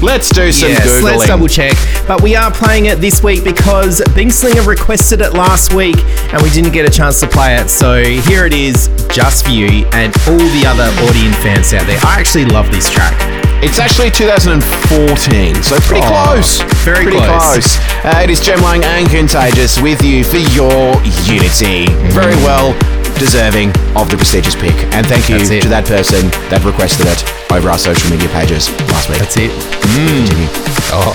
Let's 0.00 0.28
do 0.28 0.52
some 0.52 0.68
yes, 0.68 0.86
Googling. 0.86 1.02
let's 1.02 1.26
double 1.26 1.48
check. 1.48 1.76
But 2.06 2.22
we 2.22 2.36
are 2.36 2.52
playing 2.52 2.86
it 2.86 3.00
this 3.00 3.20
week 3.24 3.42
because 3.42 4.00
Bingslinger 4.14 4.64
requested 4.64 5.22
it 5.22 5.32
last 5.32 5.74
week 5.74 5.96
and 6.32 6.40
we 6.40 6.50
didn't 6.50 6.72
get 6.72 6.88
a 6.88 6.92
chance 6.92 7.18
to 7.18 7.26
play 7.26 7.56
it. 7.56 7.68
So 7.68 8.00
here 8.00 8.46
it 8.46 8.54
is, 8.54 8.86
just 9.10 9.46
for 9.46 9.50
you 9.50 9.86
and 9.90 10.14
all 10.28 10.38
the 10.38 10.64
other 10.68 10.88
Audion 11.02 11.34
fans 11.42 11.74
out 11.74 11.84
there. 11.88 11.98
I 12.04 12.20
actually 12.20 12.44
love 12.44 12.70
this 12.70 12.88
track. 12.88 13.41
It's 13.62 13.78
actually 13.78 14.10
2014, 14.10 15.62
so 15.62 15.78
pretty 15.86 16.02
Oh, 16.04 16.34
close. 16.34 16.60
very 16.84 17.04
pretty 17.04 17.18
close. 17.22 17.78
Uh, 18.04 18.20
it 18.22 18.28
is 18.30 18.40
Jem 18.40 18.60
Lang 18.60 18.82
and 18.84 19.08
Contagious 19.08 19.80
with 19.80 20.02
you 20.02 20.24
for 20.24 20.38
your 20.38 20.98
Unity. 21.30 21.86
Very 22.10 22.34
well 22.42 22.74
deserving 23.18 23.70
of 23.94 24.10
the 24.10 24.16
prestigious 24.16 24.56
pick. 24.56 24.74
And 24.94 25.06
thank 25.06 25.28
you 25.28 25.38
to 25.38 25.68
that 25.68 25.86
person 25.86 26.28
that 26.50 26.64
requested 26.64 27.06
it 27.06 27.22
over 27.52 27.70
our 27.70 27.78
social 27.78 28.10
media 28.10 28.28
pages 28.30 28.68
last 28.90 29.08
week. 29.08 29.18
That's 29.18 29.36
it. 29.38 29.52
Continue. 29.80 30.48
Oh. 30.90 31.14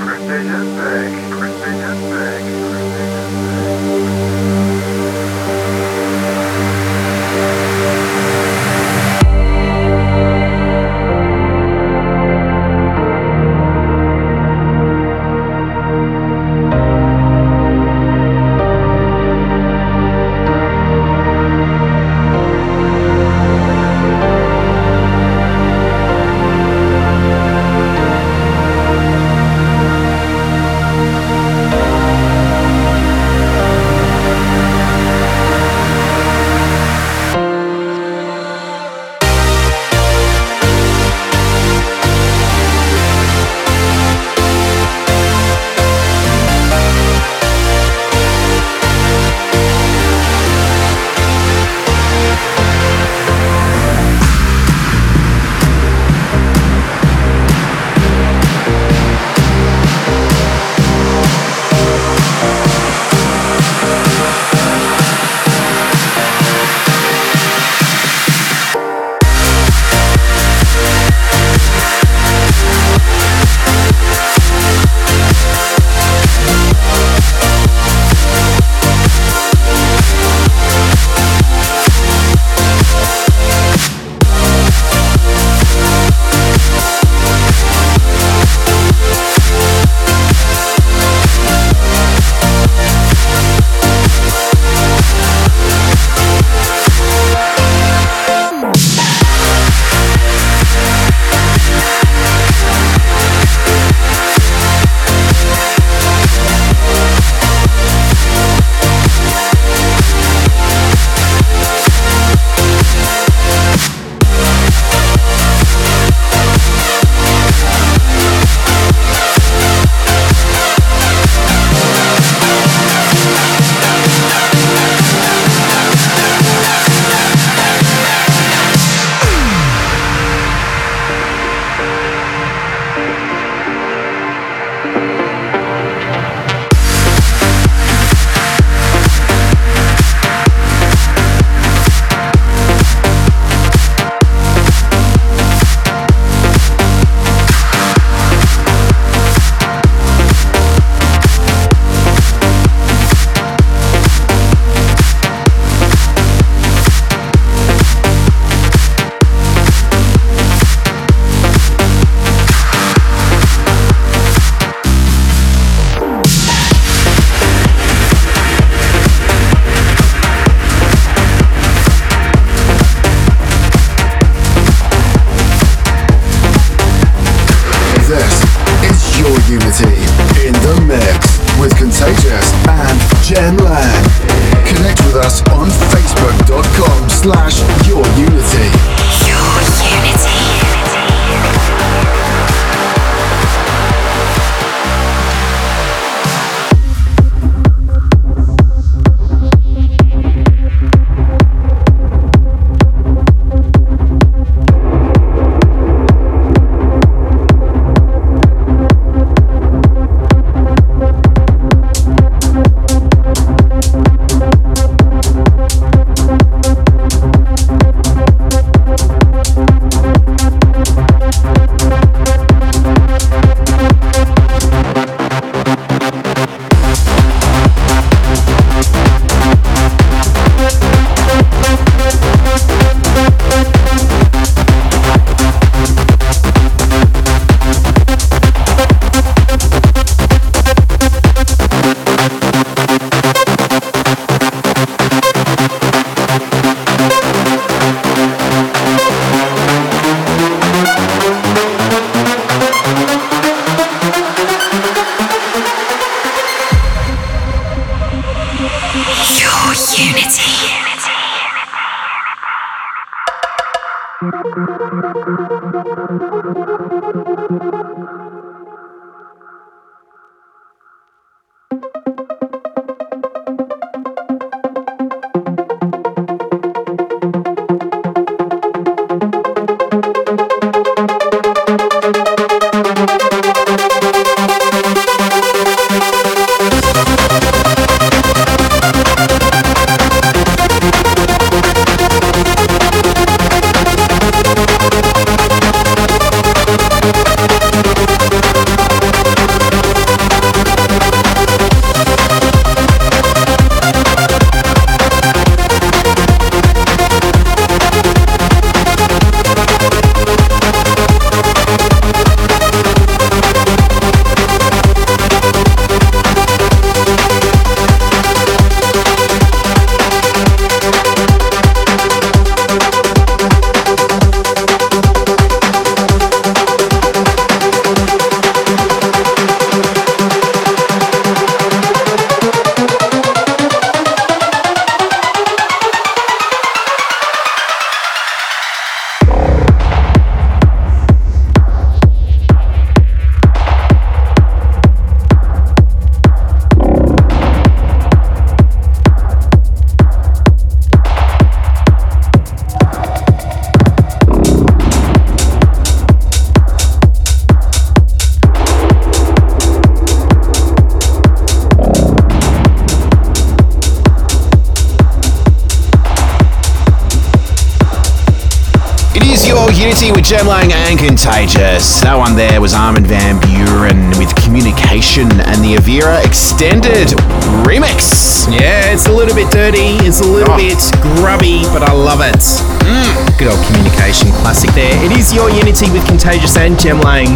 Contagious. 371.41 372.01
That 372.05 372.21
one 372.21 372.37
there 372.37 372.61
was 372.61 372.77
Armin 372.77 373.01
Van 373.01 373.41
Buuren 373.41 374.13
with 374.21 374.29
Communication 374.45 375.25
and 375.49 375.57
the 375.65 375.73
Avira 375.73 376.21
Extended 376.21 377.17
remix. 377.65 378.45
Yeah, 378.45 378.93
it's 378.93 379.09
a 379.09 379.11
little 379.11 379.33
bit 379.33 379.49
dirty, 379.49 379.97
it's 380.05 380.21
a 380.21 380.29
little 380.29 380.53
Oh. 380.53 380.61
bit 380.61 380.77
grubby, 381.17 381.65
but 381.73 381.81
I 381.81 381.97
love 381.97 382.21
it. 382.21 382.37
Mm, 382.85 383.09
good 383.41 383.49
old 383.49 383.57
communication 383.65 384.29
classic 384.45 384.69
there. 384.77 384.93
It 385.01 385.17
is 385.17 385.33
Your 385.33 385.49
Unity 385.49 385.89
with 385.89 386.05
Contagious 386.05 386.57
and 386.61 386.77
Jem 386.77 387.01
Lang. 387.01 387.33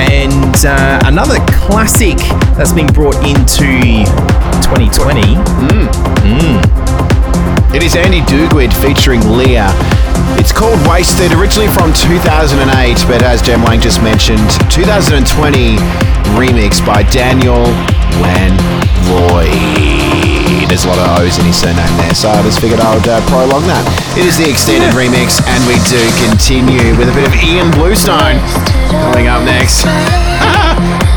And 0.00 0.56
uh, 0.64 1.04
another 1.04 1.36
classic 1.68 2.16
that's 2.56 2.72
been 2.72 2.88
brought 2.88 3.20
into 3.20 3.68
2020. 4.64 5.36
Mm. 5.68 5.92
Mm. 6.24 6.56
It 7.76 7.82
is 7.84 7.96
Andy 8.00 8.24
Duguid 8.24 8.72
featuring 8.80 9.20
Leah. 9.36 9.68
It's 10.38 10.52
called 10.52 10.80
Wasted, 10.88 11.32
originally 11.32 11.68
from 11.68 11.92
2008, 11.92 13.04
but 13.06 13.22
as 13.22 13.42
Jem 13.42 13.62
Lang 13.64 13.80
just 13.80 14.02
mentioned, 14.02 14.44
2020 14.70 15.76
remix 16.34 16.84
by 16.84 17.02
Daniel 17.02 17.64
Van 18.20 18.56
Roy. 19.12 19.48
There's 20.66 20.84
a 20.84 20.88
lot 20.88 20.98
of 20.98 21.20
O's 21.20 21.38
in 21.38 21.44
his 21.44 21.56
surname 21.60 21.96
there, 21.98 22.14
so 22.14 22.30
I 22.30 22.42
just 22.42 22.60
figured 22.60 22.80
I 22.80 22.94
would 22.94 23.06
uh, 23.06 23.20
prolong 23.28 23.66
that. 23.68 23.84
It 24.16 24.24
is 24.24 24.38
the 24.38 24.48
extended 24.48 24.90
remix, 24.96 25.38
and 25.44 25.60
we 25.68 25.76
do 25.86 26.00
continue 26.24 26.96
with 26.96 27.08
a 27.08 27.14
bit 27.14 27.28
of 27.28 27.32
Ilan 27.36 27.70
Bluestone 27.76 28.40
coming 28.88 29.28
up 29.28 29.44
next. 29.44 29.84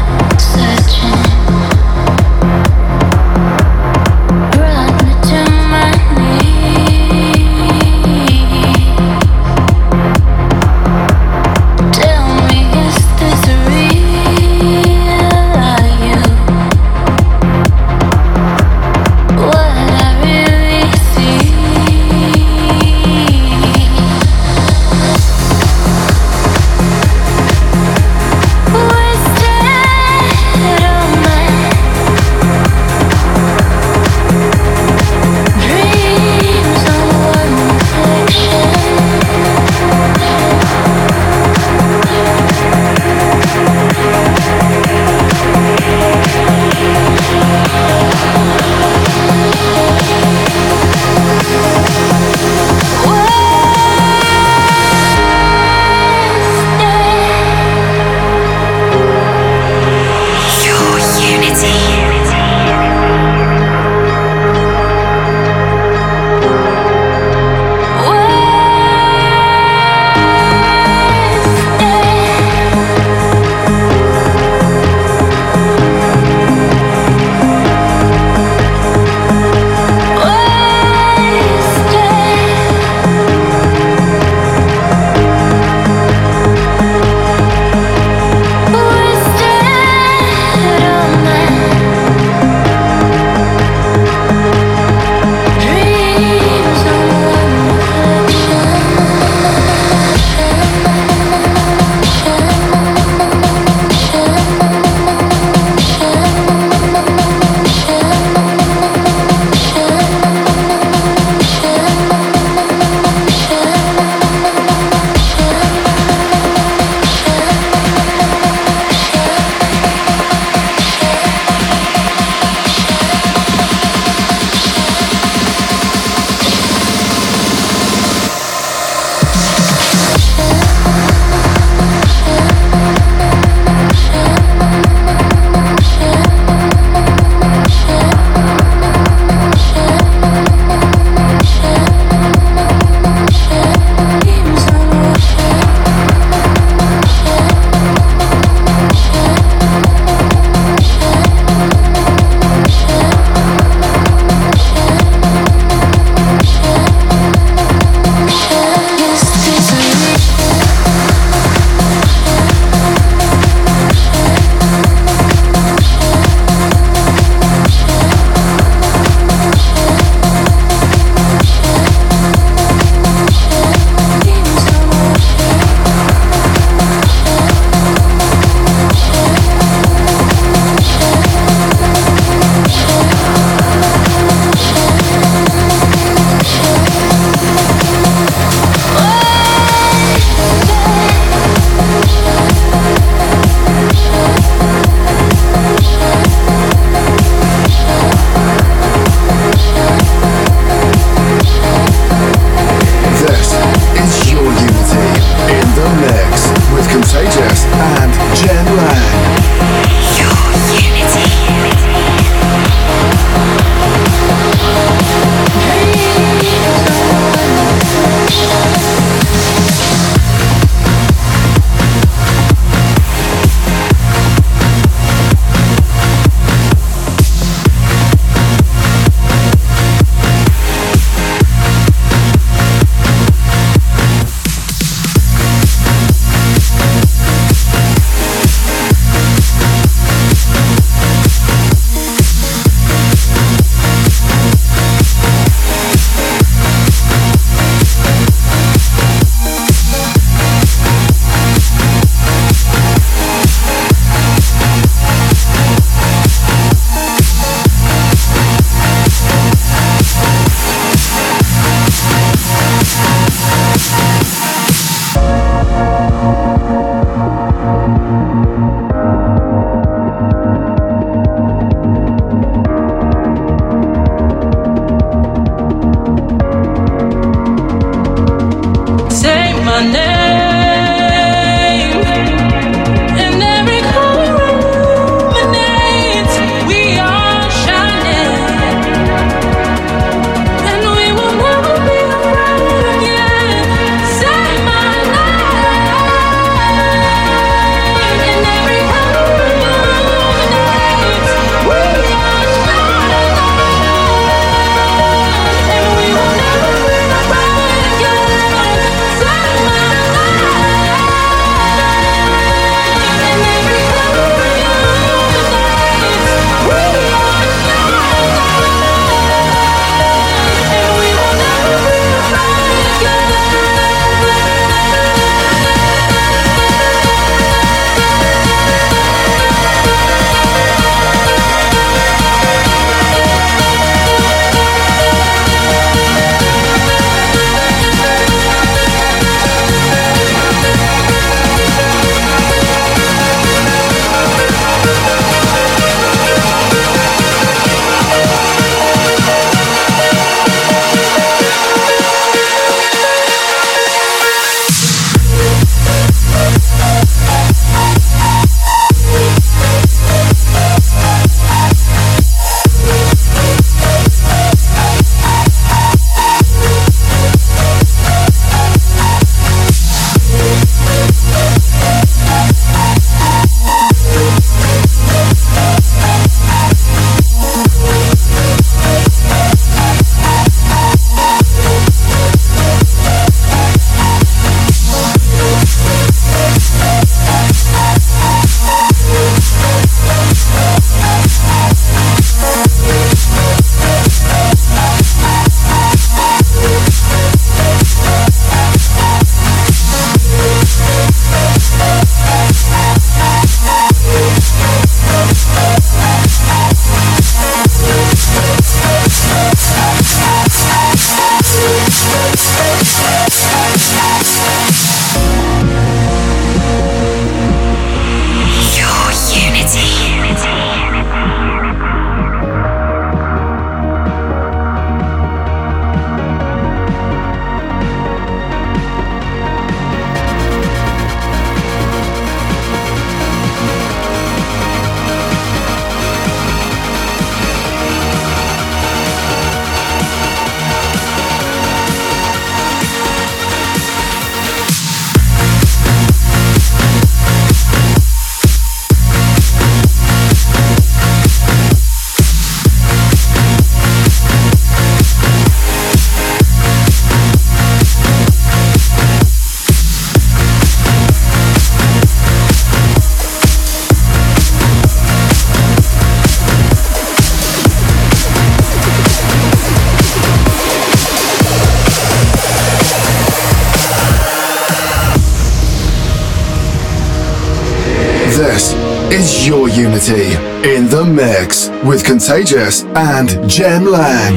mix 481.16 481.70
with 481.86 482.04
Contagious 482.04 482.84
and 482.84 483.50
Jem 483.50 483.86
Lang. 483.86 484.36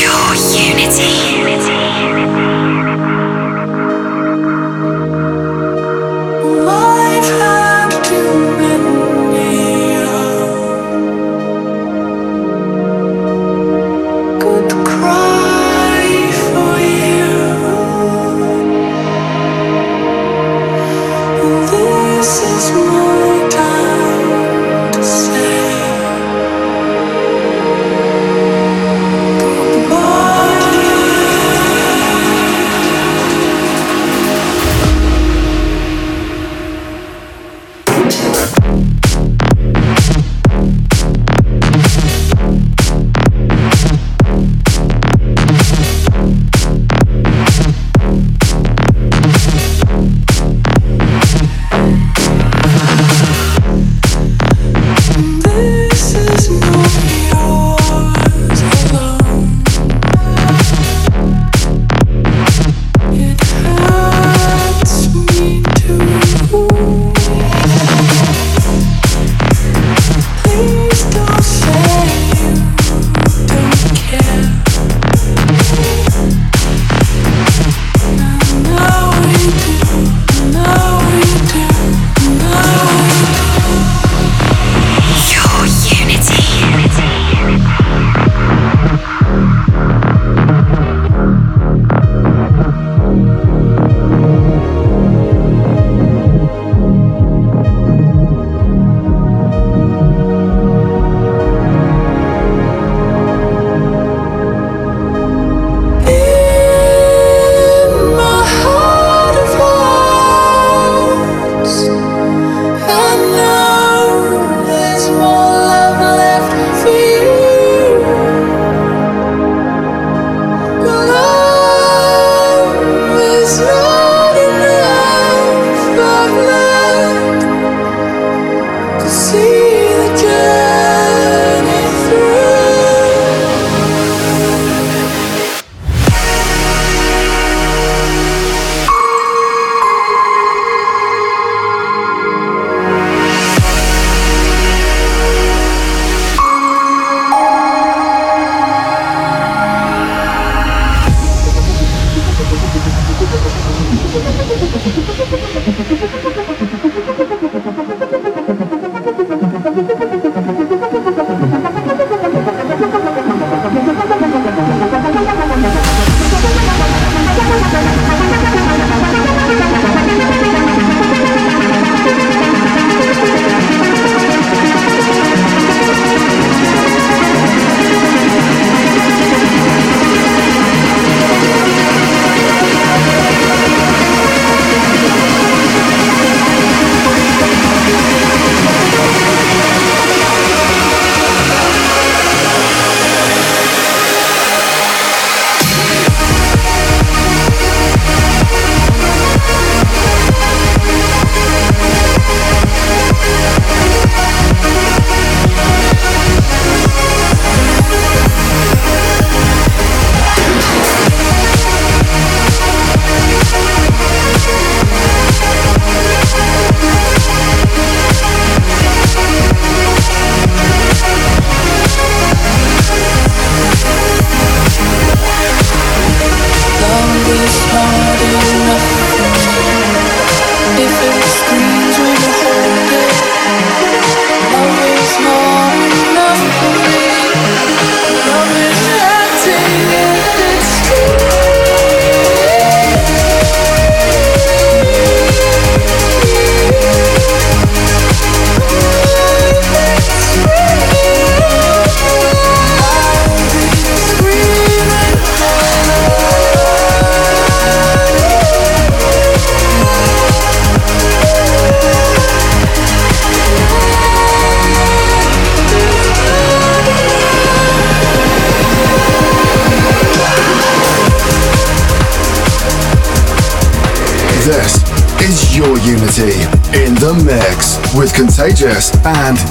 Your 0.00 0.34
Unity. 0.54 1.21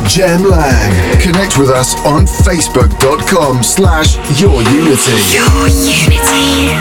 Jem 0.08 0.44
Lang. 0.44 1.22
Connect 1.22 1.58
with 1.58 1.70
us 1.70 1.96
on 2.06 2.26
facebook.com 2.26 3.64
slash 3.64 4.18
your 4.40 4.62
unity. 4.64 5.18
Your 5.34 5.68
unity. 5.68 6.72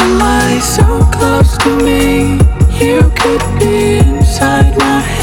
Am 0.00 0.22
I 0.22 0.58
so 0.60 0.84
close 1.12 1.56
to 1.58 1.76
me? 1.84 2.38
You 2.80 3.02
could 3.14 3.42
be 3.58 3.98
inside 3.98 4.76
my 4.78 5.00
head. 5.00 5.13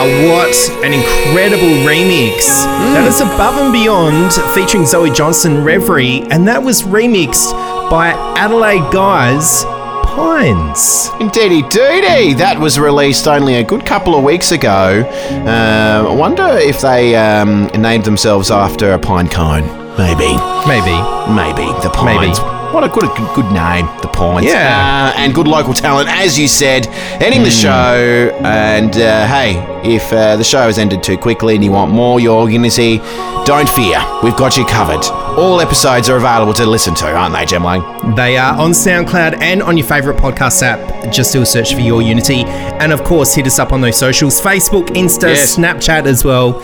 Wow, 0.00 0.32
what 0.32 0.70
an 0.82 0.94
incredible 0.94 1.68
remix! 1.84 2.46
That 2.94 3.06
is 3.06 3.20
Above 3.20 3.58
and 3.58 3.70
Beyond 3.70 4.32
featuring 4.54 4.84
Zoë 4.84 5.14
Johnston 5.14 5.62
Reverie, 5.62 6.22
and 6.30 6.48
that 6.48 6.62
was 6.62 6.84
remixed 6.84 7.52
by 7.90 8.12
Adelaide 8.38 8.90
Guys 8.94 9.62
Pines. 10.04 11.10
Indeedy 11.20 11.60
doody! 11.68 12.32
That 12.32 12.56
was 12.58 12.78
released 12.78 13.28
only 13.28 13.56
a 13.56 13.62
good 13.62 13.84
couple 13.84 14.14
of 14.14 14.24
weeks 14.24 14.52
ago. 14.52 15.06
Uh, 15.46 16.06
I 16.08 16.14
wonder 16.14 16.48
if 16.48 16.80
they 16.80 17.14
um, 17.14 17.66
named 17.78 18.06
themselves 18.06 18.50
after 18.50 18.92
a 18.92 18.98
pine 18.98 19.28
cone. 19.28 19.66
Maybe. 19.98 20.32
Maybe. 20.66 20.96
Maybe. 21.28 21.68
The 21.82 21.90
Pines. 21.92 22.40
Maybe. 22.40 22.59
What 22.72 22.84
a 22.84 22.88
good, 22.88 23.10
good, 23.34 23.50
name, 23.52 23.86
The 24.00 24.08
Pines. 24.12 24.46
Yeah. 24.46 25.12
Uh, 25.16 25.18
and 25.18 25.34
good 25.34 25.48
local 25.48 25.74
talent, 25.74 26.08
as 26.08 26.38
you 26.38 26.46
said. 26.46 26.86
Ending 27.20 27.40
Hmm. 27.40 27.44
the 27.44 27.50
show. 27.50 28.38
And 28.44 28.94
uh, 28.96 29.26
hey, 29.26 29.56
if 29.82 30.12
uh, 30.12 30.36
the 30.36 30.44
show 30.44 30.62
has 30.62 30.78
ended 30.78 31.02
too 31.02 31.18
quickly 31.18 31.56
and 31.56 31.64
you 31.64 31.72
want 31.72 31.90
more 31.90 32.20
Your 32.20 32.48
Unity, 32.48 32.98
don't 33.44 33.68
fear. 33.70 33.98
We've 34.22 34.36
got 34.36 34.56
you 34.56 34.64
covered. 34.66 35.04
All 35.36 35.60
episodes 35.60 36.08
are 36.08 36.16
available 36.16 36.52
to 36.54 36.64
listen 36.66 36.94
to, 36.96 37.06
aren't 37.12 37.34
they, 37.34 37.44
Jem 37.44 37.64
Lang? 37.64 38.14
They 38.14 38.36
are 38.36 38.56
on 38.56 38.70
SoundCloud 38.70 39.40
and 39.40 39.62
on 39.62 39.76
your 39.76 39.86
favourite 39.86 40.20
podcast 40.20 40.62
app. 40.62 41.12
Just 41.12 41.32
do 41.32 41.42
a 41.42 41.46
search 41.46 41.74
for 41.74 41.80
Your 41.80 42.02
Unity. 42.02 42.44
And 42.44 42.92
of 42.92 43.02
course, 43.02 43.34
hit 43.34 43.46
us 43.46 43.58
up 43.58 43.72
on 43.72 43.80
those 43.80 43.96
socials 43.98 44.40
Facebook, 44.40 44.86
Insta, 44.90 45.34
Yes. 45.34 45.56
Snapchat 45.56 46.06
as 46.06 46.24
well. 46.24 46.62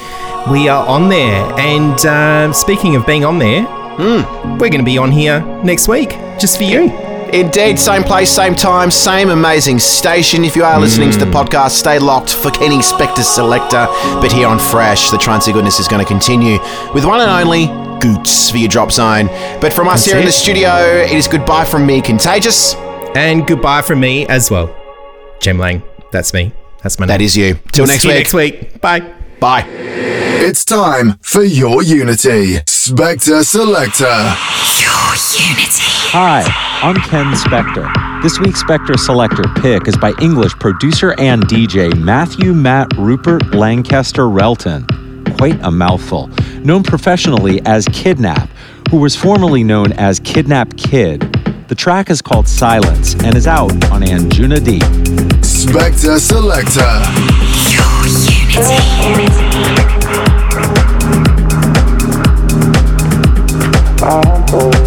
We 0.52 0.68
are 0.68 0.86
on 0.86 1.08
there. 1.08 1.52
And 1.58 2.06
um, 2.06 2.52
speaking 2.52 2.94
of 2.94 3.04
being 3.06 3.24
on 3.24 3.38
there, 3.40 3.66
Hmm. 3.96 4.58
we're 4.58 4.68
going 4.68 4.78
to 4.78 4.84
be 4.84 4.98
on 4.98 5.10
here 5.10 5.40
next 5.64 5.88
week 5.88 6.10
just 6.38 6.58
for 6.58 6.64
you. 6.64 6.90
Indeed, 7.32 7.78
same 7.78 8.04
place, 8.04 8.30
same 8.30 8.54
time, 8.54 8.90
same 8.90 9.30
amazing 9.30 9.78
station. 9.80 10.44
If 10.44 10.54
you 10.54 10.62
are 10.64 10.78
listening 10.78 11.10
to 11.10 11.18
the 11.18 11.26
podcast, 11.26 11.70
stay 11.70 11.98
locked 11.98 12.32
for 12.32 12.50
Kenny 12.50 12.80
Spectre 12.82 13.24
Selector. 13.24 13.86
But 14.20 14.30
here 14.30 14.46
on 14.46 14.58
Fresh, 14.60 15.10
the 15.10 15.18
Trancy 15.18 15.52
Goodness 15.52 15.80
is 15.80 15.88
going 15.88 16.00
to 16.00 16.06
continue 16.08 16.58
with 16.94 17.04
one 17.04 17.20
and 17.20 17.30
only 17.30 17.66
Goots 18.00 18.50
for 18.50 18.58
your 18.58 18.68
drop 18.68 18.92
zone. 18.92 19.26
But 19.60 19.72
from 19.72 19.88
us 19.88 20.04
That's 20.04 20.12
here 20.12 20.18
in 20.20 20.24
the 20.26 20.32
studio, 20.32 20.70
it 20.76 21.10
is 21.12 21.26
goodbye 21.26 21.64
from 21.64 21.84
me, 21.84 22.00
Contagious. 22.00 22.74
And 23.16 23.44
goodbye 23.46 23.82
from 23.82 23.98
me 24.00 24.26
as 24.28 24.50
well. 24.50 24.74
Jem 25.40 25.58
Lang, 25.58 25.82
that's 26.12 26.32
me. 26.32 26.52
That's 26.82 26.98
my 27.00 27.06
name. 27.06 27.14
That 27.18 27.20
is 27.22 27.36
you. 27.36 27.54
Till 27.72 27.84
We'll 27.84 27.88
next 27.88 28.02
see 28.02 28.08
you 28.08 28.14
week. 28.14 28.20
next 28.20 28.34
week. 28.34 28.80
Bye. 28.80 29.00
Bye. 29.40 30.35
It's 30.48 30.64
time 30.64 31.18
for 31.22 31.42
your 31.42 31.82
Unity. 31.82 32.58
Spectre 32.68 33.42
Selector. 33.42 34.04
Your 34.04 35.10
unity. 35.34 35.82
Hi, 36.14 36.44
I'm 36.84 36.94
Ken 36.94 37.34
Spector. 37.34 38.22
This 38.22 38.38
week's 38.38 38.60
Spectre 38.60 38.96
Selector 38.96 39.42
pick 39.56 39.88
is 39.88 39.96
by 39.96 40.12
English 40.22 40.52
producer 40.60 41.16
and 41.18 41.42
DJ 41.48 41.92
Matthew 41.98 42.54
Matt 42.54 42.96
Rupert 42.96 43.56
Lancaster 43.56 44.22
Relton. 44.22 44.86
Quite 45.36 45.60
a 45.64 45.70
mouthful. 45.72 46.28
Known 46.60 46.84
professionally 46.84 47.60
as 47.66 47.88
Kidnap, 47.88 48.48
who 48.92 48.98
was 48.98 49.16
formerly 49.16 49.64
known 49.64 49.94
as 49.94 50.20
Kidnap 50.20 50.76
Kid. 50.76 51.22
The 51.66 51.74
track 51.74 52.08
is 52.08 52.22
called 52.22 52.46
Silence 52.46 53.14
and 53.24 53.34
is 53.34 53.48
out 53.48 53.72
on 53.90 54.02
Anjuna 54.02 54.64
D. 54.64 54.78
Spector 55.40 56.20
Selector. 56.20 57.02
Your 57.74 58.06
unity. 58.30 60.25
Spector 64.06 64.86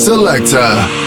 Selector. 0.00 0.99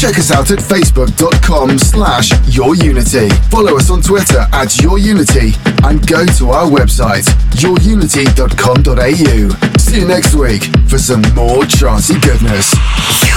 Check 0.00 0.18
us 0.18 0.30
out 0.30 0.50
at 0.50 0.58
facebook.com 0.58 1.78
slash 1.78 2.30
yourunity. 2.48 3.30
Follow 3.50 3.76
us 3.76 3.90
on 3.90 4.00
Twitter 4.00 4.38
at 4.50 4.68
yourunity 4.68 5.54
and 5.86 6.00
go 6.06 6.24
to 6.24 6.48
our 6.48 6.64
website 6.64 7.26
yourunity.com.au. 7.60 9.78
See 9.78 10.00
you 10.00 10.08
next 10.08 10.34
week 10.34 10.62
for 10.88 10.96
some 10.96 11.20
more 11.34 11.64
charty 11.64 12.18
goodness. 12.22 13.29